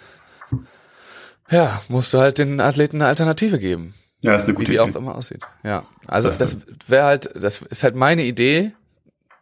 [1.50, 3.94] ja, musst du halt den Athleten eine Alternative geben.
[4.22, 4.92] Ja, ist eine gute Wie die Idee.
[4.92, 5.42] auch immer aussieht.
[5.64, 8.72] Ja, also das, das wäre halt, das ist halt meine Idee,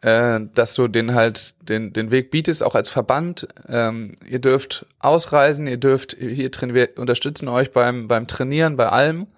[0.04, 3.48] äh, dass du den halt den, den Weg bietest, auch als Verband.
[3.66, 8.90] Ähm, ihr dürft ausreisen, ihr dürft hier trainieren, wir unterstützen euch beim, beim Trainieren, bei
[8.90, 9.28] allem.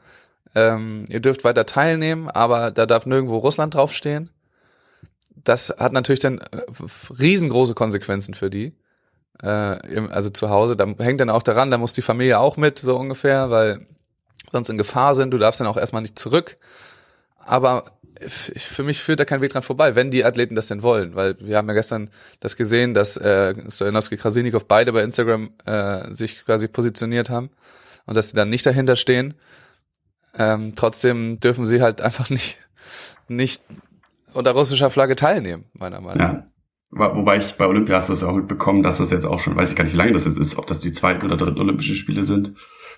[0.57, 4.31] Ähm, ihr dürft weiter teilnehmen, aber da darf nirgendwo Russland draufstehen.
[5.37, 6.62] Das hat natürlich dann äh,
[7.17, 8.75] riesengroße Konsequenzen für die.
[9.41, 12.81] Äh, also zu Hause, da hängt dann auch daran, da muss die Familie auch mit,
[12.81, 13.87] so ungefähr, weil
[14.51, 15.31] sonst in Gefahr sind.
[15.31, 16.57] Du darfst dann auch erstmal nicht zurück.
[17.39, 17.85] Aber
[18.27, 21.37] für mich führt da kein Weg dran vorbei, wenn die Athleten das denn wollen, weil
[21.41, 22.11] wir haben ja gestern
[22.41, 27.51] das gesehen, dass äh, Stojanowski Krasinikov beide bei Instagram äh, sich quasi positioniert haben
[28.07, 29.35] und dass sie dann nicht dahinter stehen.
[30.39, 32.59] Ähm, trotzdem dürfen sie halt einfach nicht
[33.29, 33.62] nicht
[34.33, 36.35] unter russischer Flagge teilnehmen, meiner Meinung nach.
[36.35, 36.47] Ja.
[36.91, 39.71] Wobei ich bei Olympia hast du das auch mitbekommen, dass das jetzt auch schon, weiß
[39.71, 41.97] ich gar nicht, wie lange das jetzt ist, ob das die zweiten oder dritten Olympische
[41.97, 42.55] Spiele sind,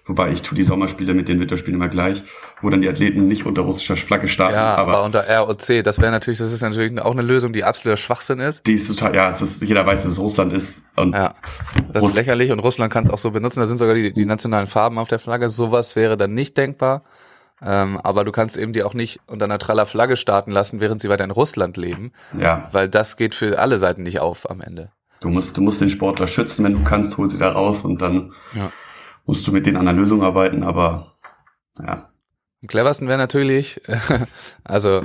[0.08, 2.22] Wobei ich tue die Sommerspiele mit den Winterspielen immer gleich,
[2.62, 4.54] wo dann die Athleten nicht unter russischer Flagge starten.
[4.54, 7.62] Ja, aber, aber unter ROC, das wäre natürlich, das ist natürlich auch eine Lösung, die
[7.62, 8.66] absoluter Schwachsinn ist.
[8.66, 10.82] Die ist total, ja, es ist, jeder weiß, dass es Russland ist.
[10.96, 11.34] Und ja,
[11.92, 13.60] das Russ ist lächerlich und Russland kann es auch so benutzen.
[13.60, 15.50] Da sind sogar die, die nationalen Farben auf der Flagge.
[15.50, 17.02] Sowas wäre dann nicht denkbar.
[17.60, 21.10] Ähm, aber du kannst eben die auch nicht unter neutraler Flagge starten lassen, während sie
[21.10, 22.12] weiter in Russland leben.
[22.38, 22.68] Ja.
[22.72, 24.90] Weil das geht für alle Seiten nicht auf am Ende.
[25.20, 28.00] Du musst, du musst den Sportler schützen, wenn du kannst, hol sie da raus und
[28.00, 28.70] dann ja
[29.28, 31.12] musst du mit denen an der Lösung arbeiten, aber
[31.78, 32.10] ja.
[32.62, 33.80] Am cleversten wäre natürlich,
[34.64, 35.02] also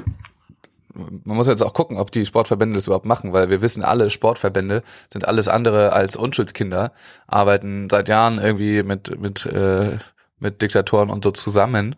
[0.94, 4.10] man muss jetzt auch gucken, ob die Sportverbände das überhaupt machen, weil wir wissen alle,
[4.10, 6.94] Sportverbände sind alles andere als Unschuldskinder,
[7.28, 9.98] arbeiten seit Jahren irgendwie mit mit äh,
[10.40, 11.96] mit Diktatoren und so zusammen.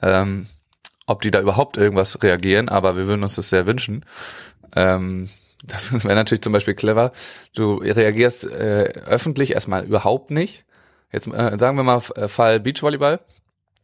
[0.00, 0.46] Ähm,
[1.06, 4.04] ob die da überhaupt irgendwas reagieren, aber wir würden uns das sehr wünschen.
[4.74, 5.28] Ähm,
[5.64, 7.12] das wäre natürlich zum Beispiel clever.
[7.54, 10.64] Du reagierst äh, öffentlich erstmal überhaupt nicht
[11.12, 13.20] Jetzt äh, sagen wir mal äh, Fall Beachvolleyball.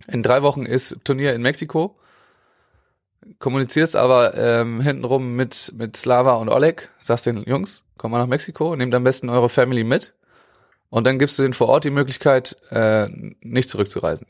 [0.06, 1.96] In drei Wochen ist Turnier in Mexiko.
[3.38, 6.90] Kommunizierst aber ähm, hintenrum mit, mit Slava und Oleg.
[7.00, 10.12] Sagst den Jungs, komm mal nach Mexiko, nehmt am besten eure Family mit.
[10.90, 13.08] und dann gibst du denen vor Ort die Möglichkeit, äh,
[13.40, 14.26] nicht zurückzureisen.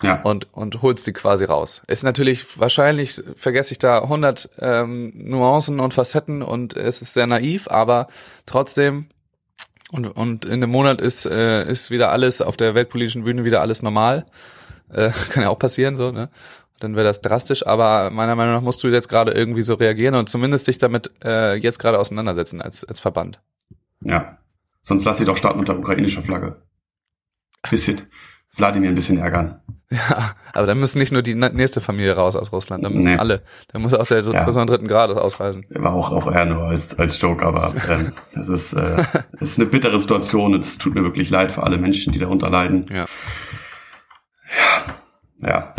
[0.00, 0.22] Ja.
[0.22, 1.82] und, und holst die quasi raus.
[1.88, 7.26] Ist natürlich, wahrscheinlich vergesse ich da 100 ähm, Nuancen und Facetten und es ist sehr
[7.26, 8.06] naiv, aber
[8.46, 9.08] trotzdem
[9.90, 13.60] und, und in einem Monat ist, äh, ist wieder alles auf der weltpolitischen Bühne wieder
[13.60, 14.26] alles normal.
[14.90, 16.30] Äh, kann ja auch passieren, so, ne?
[16.80, 20.14] Dann wäre das drastisch, aber meiner Meinung nach musst du jetzt gerade irgendwie so reagieren
[20.14, 23.40] und zumindest dich damit äh, jetzt gerade auseinandersetzen als, als Verband.
[24.00, 24.38] Ja.
[24.82, 26.62] Sonst lass sie doch starten unter ukrainischer Flagge.
[27.68, 28.02] Bisschen.
[28.58, 29.60] Wladimir ein bisschen ärgern.
[29.90, 33.16] Ja, aber dann müssen nicht nur die nächste Familie raus aus Russland, dann müssen Nee.
[33.18, 33.40] alle.
[33.72, 34.44] Dann muss auch der Ja.
[34.44, 35.64] Person dritten Grades ausreisen.
[35.70, 38.96] War auch, auch eher nur als, als Joke, aber ähm, das ist, äh,
[39.40, 42.18] das ist eine bittere Situation und es tut mir wirklich leid für alle Menschen, die
[42.18, 42.84] darunter leiden.
[42.92, 43.06] Ja.
[45.40, 45.74] Ja.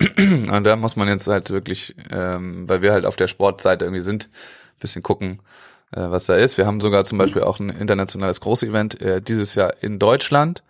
[0.52, 4.00] Und da muss man jetzt halt wirklich, ähm, weil wir halt auf der Sportseite irgendwie
[4.02, 4.30] sind,
[4.78, 5.42] bisschen gucken,
[5.90, 6.56] äh, was da ist.
[6.56, 10.62] Wir haben sogar zum Beispiel auch ein internationales Großevent äh, dieses Jahr in Deutschland,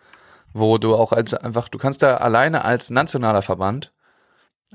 [0.52, 3.92] wo du auch als, einfach, du kannst da alleine als nationaler Verband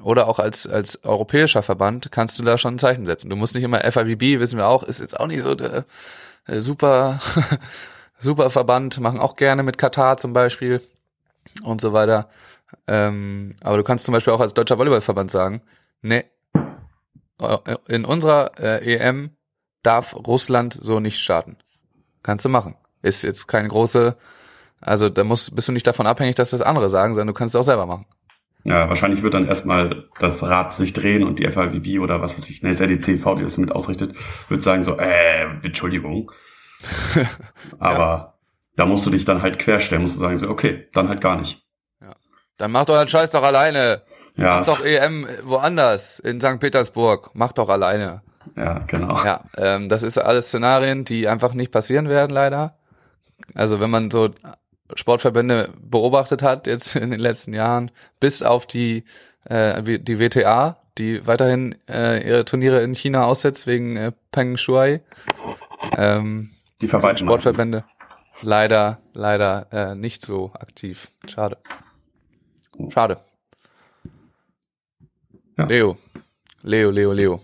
[0.01, 3.29] oder auch als, als europäischer Verband kannst du da schon ein Zeichen setzen.
[3.29, 5.85] Du musst nicht immer FIVB, wissen wir auch, ist jetzt auch nicht so der
[6.45, 7.19] äh, super,
[8.17, 10.81] super Verband, machen auch gerne mit Katar zum Beispiel
[11.63, 12.29] und so weiter.
[12.87, 15.61] Ähm, aber du kannst zum Beispiel auch als deutscher Volleyballverband sagen,
[16.01, 16.25] nee,
[17.39, 19.31] äh, in unserer äh, EM
[19.83, 21.57] darf Russland so nicht starten.
[22.23, 22.75] Kannst du machen.
[23.01, 24.15] Ist jetzt keine große,
[24.83, 27.55] also da musst, bist du nicht davon abhängig, dass das andere sagen, sondern du kannst
[27.55, 28.05] es auch selber machen.
[28.65, 32.49] Ja, wahrscheinlich wird dann erstmal das Rad sich drehen und die FIVB oder was weiß
[32.49, 34.15] ich, ne, das RDCV, die das mit ausrichtet,
[34.47, 36.31] wird sagen so, äh, Entschuldigung.
[37.79, 38.35] Aber
[38.75, 41.37] da musst du dich dann halt querstellen, musst du sagen so, okay, dann halt gar
[41.37, 41.61] nicht.
[42.57, 44.03] Dann mach doch den Scheiß doch alleine.
[44.35, 46.59] Ja, Mach doch EM woanders, in St.
[46.59, 47.31] Petersburg.
[47.33, 48.21] Mach doch alleine.
[48.55, 49.23] ja, genau.
[49.23, 52.77] Ja, ähm, das ist alles Szenarien, die einfach nicht passieren werden, leider.
[53.55, 54.29] Also wenn man so
[54.95, 59.03] Sportverbände beobachtet hat jetzt in den letzten Jahren, bis auf die
[59.45, 65.01] äh, die WTA, die weiterhin äh, ihre Turniere in China aussetzt wegen äh, Peng Shuai,
[65.97, 66.87] ähm, Die.
[66.87, 67.83] Sportverbände
[68.41, 71.09] leider leider äh, nicht so aktiv.
[71.27, 71.57] Schade.
[72.89, 73.17] Schade.
[75.57, 75.65] Ja.
[75.65, 75.97] Leo,
[76.61, 77.41] Leo, Leo, Leo.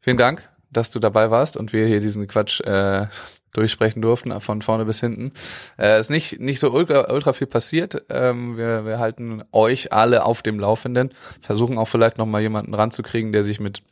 [0.00, 3.06] Vielen Dank, dass du dabei warst und wir hier diesen Quatsch äh,
[3.54, 5.32] durchsprechen durften, von vorne bis hinten.
[5.78, 8.04] Äh, ist nicht, nicht so ultra, ultra viel passiert.
[8.10, 12.74] Ähm, wir, wir halten euch alle auf dem Laufenden, versuchen auch vielleicht noch mal jemanden
[12.74, 13.82] ranzukriegen, der sich mit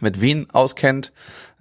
[0.00, 1.12] mit Wien auskennt,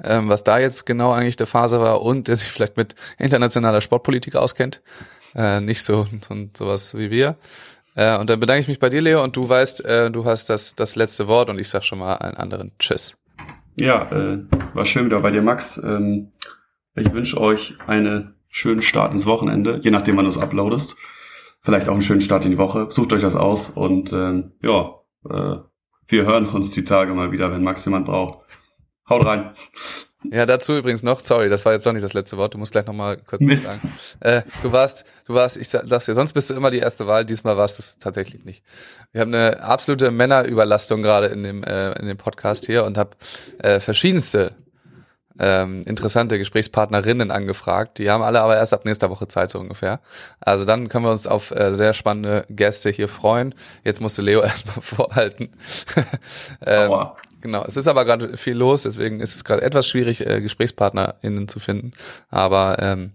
[0.03, 3.81] ähm, was da jetzt genau eigentlich der Phase war und der sich vielleicht mit internationaler
[3.81, 4.81] Sportpolitik auskennt.
[5.35, 7.37] Äh, nicht so, so sowas wie wir.
[7.95, 10.49] Äh, und dann bedanke ich mich bei dir, Leo, und du weißt, äh, du hast
[10.49, 13.17] das, das letzte Wort und ich sag schon mal allen anderen Tschüss.
[13.77, 14.39] Ja, äh,
[14.73, 15.77] war schön wieder bei dir, Max.
[15.77, 16.31] Ähm,
[16.95, 20.95] ich wünsche euch einen schönen Start ins Wochenende, je nachdem, wann du es uploadest.
[21.61, 22.87] Vielleicht auch einen schönen Start in die Woche.
[22.91, 24.93] Sucht euch das aus und ähm, ja,
[25.29, 25.57] äh,
[26.07, 28.45] wir hören uns die Tage mal wieder, wenn Max jemand braucht.
[29.09, 29.55] Haut rein.
[30.31, 32.71] Ja, dazu übrigens noch, sorry, das war jetzt doch nicht das letzte Wort, du musst
[32.71, 33.63] gleich nochmal kurz was Mist.
[33.63, 33.91] sagen.
[34.21, 37.05] Äh, du warst, du warst, ich sag- sag's dir, sonst bist du immer die erste
[37.05, 38.63] Wahl, diesmal warst du es tatsächlich nicht.
[39.11, 43.11] Wir haben eine absolute Männerüberlastung gerade in dem, äh, in dem Podcast hier und habe
[43.59, 44.55] äh, verschiedenste
[45.39, 47.97] ähm, interessante Gesprächspartnerinnen angefragt.
[47.97, 49.99] Die haben alle aber erst ab nächster Woche Zeit so ungefähr.
[50.39, 53.53] Also dann können wir uns auf äh, sehr spannende Gäste hier freuen.
[53.83, 55.49] Jetzt musste Leo erstmal vorhalten.
[56.65, 57.17] ähm, Aua.
[57.41, 61.47] Genau, es ist aber gerade viel los, deswegen ist es gerade etwas schwierig, äh, GesprächspartnerInnen
[61.47, 61.91] zu finden.
[62.29, 63.11] Aber ähm,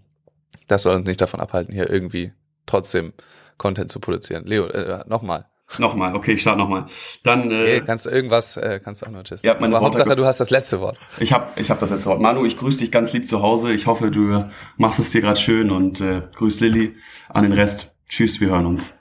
[0.67, 2.31] das soll uns nicht davon abhalten, hier irgendwie
[2.65, 3.11] trotzdem
[3.57, 4.45] Content zu produzieren.
[4.45, 5.50] Leo, äh, nochmal.
[5.79, 6.85] Nochmal, okay, ich starte nochmal.
[7.23, 9.41] Dann, äh, Hey, kannst du irgendwas, äh, kannst du auch noch tschüss.
[9.41, 10.97] Ja, meine aber Worte- Hauptsache, du hast das letzte Wort.
[11.19, 12.19] ich habe ich hab das letzte Wort.
[12.21, 13.71] Manu, ich grüße dich ganz lieb zu Hause.
[13.73, 14.45] Ich hoffe, du
[14.77, 16.95] machst es dir gerade schön und äh, grüß Lilly
[17.29, 17.91] an den Rest.
[18.09, 18.93] Tschüss, wir hören uns.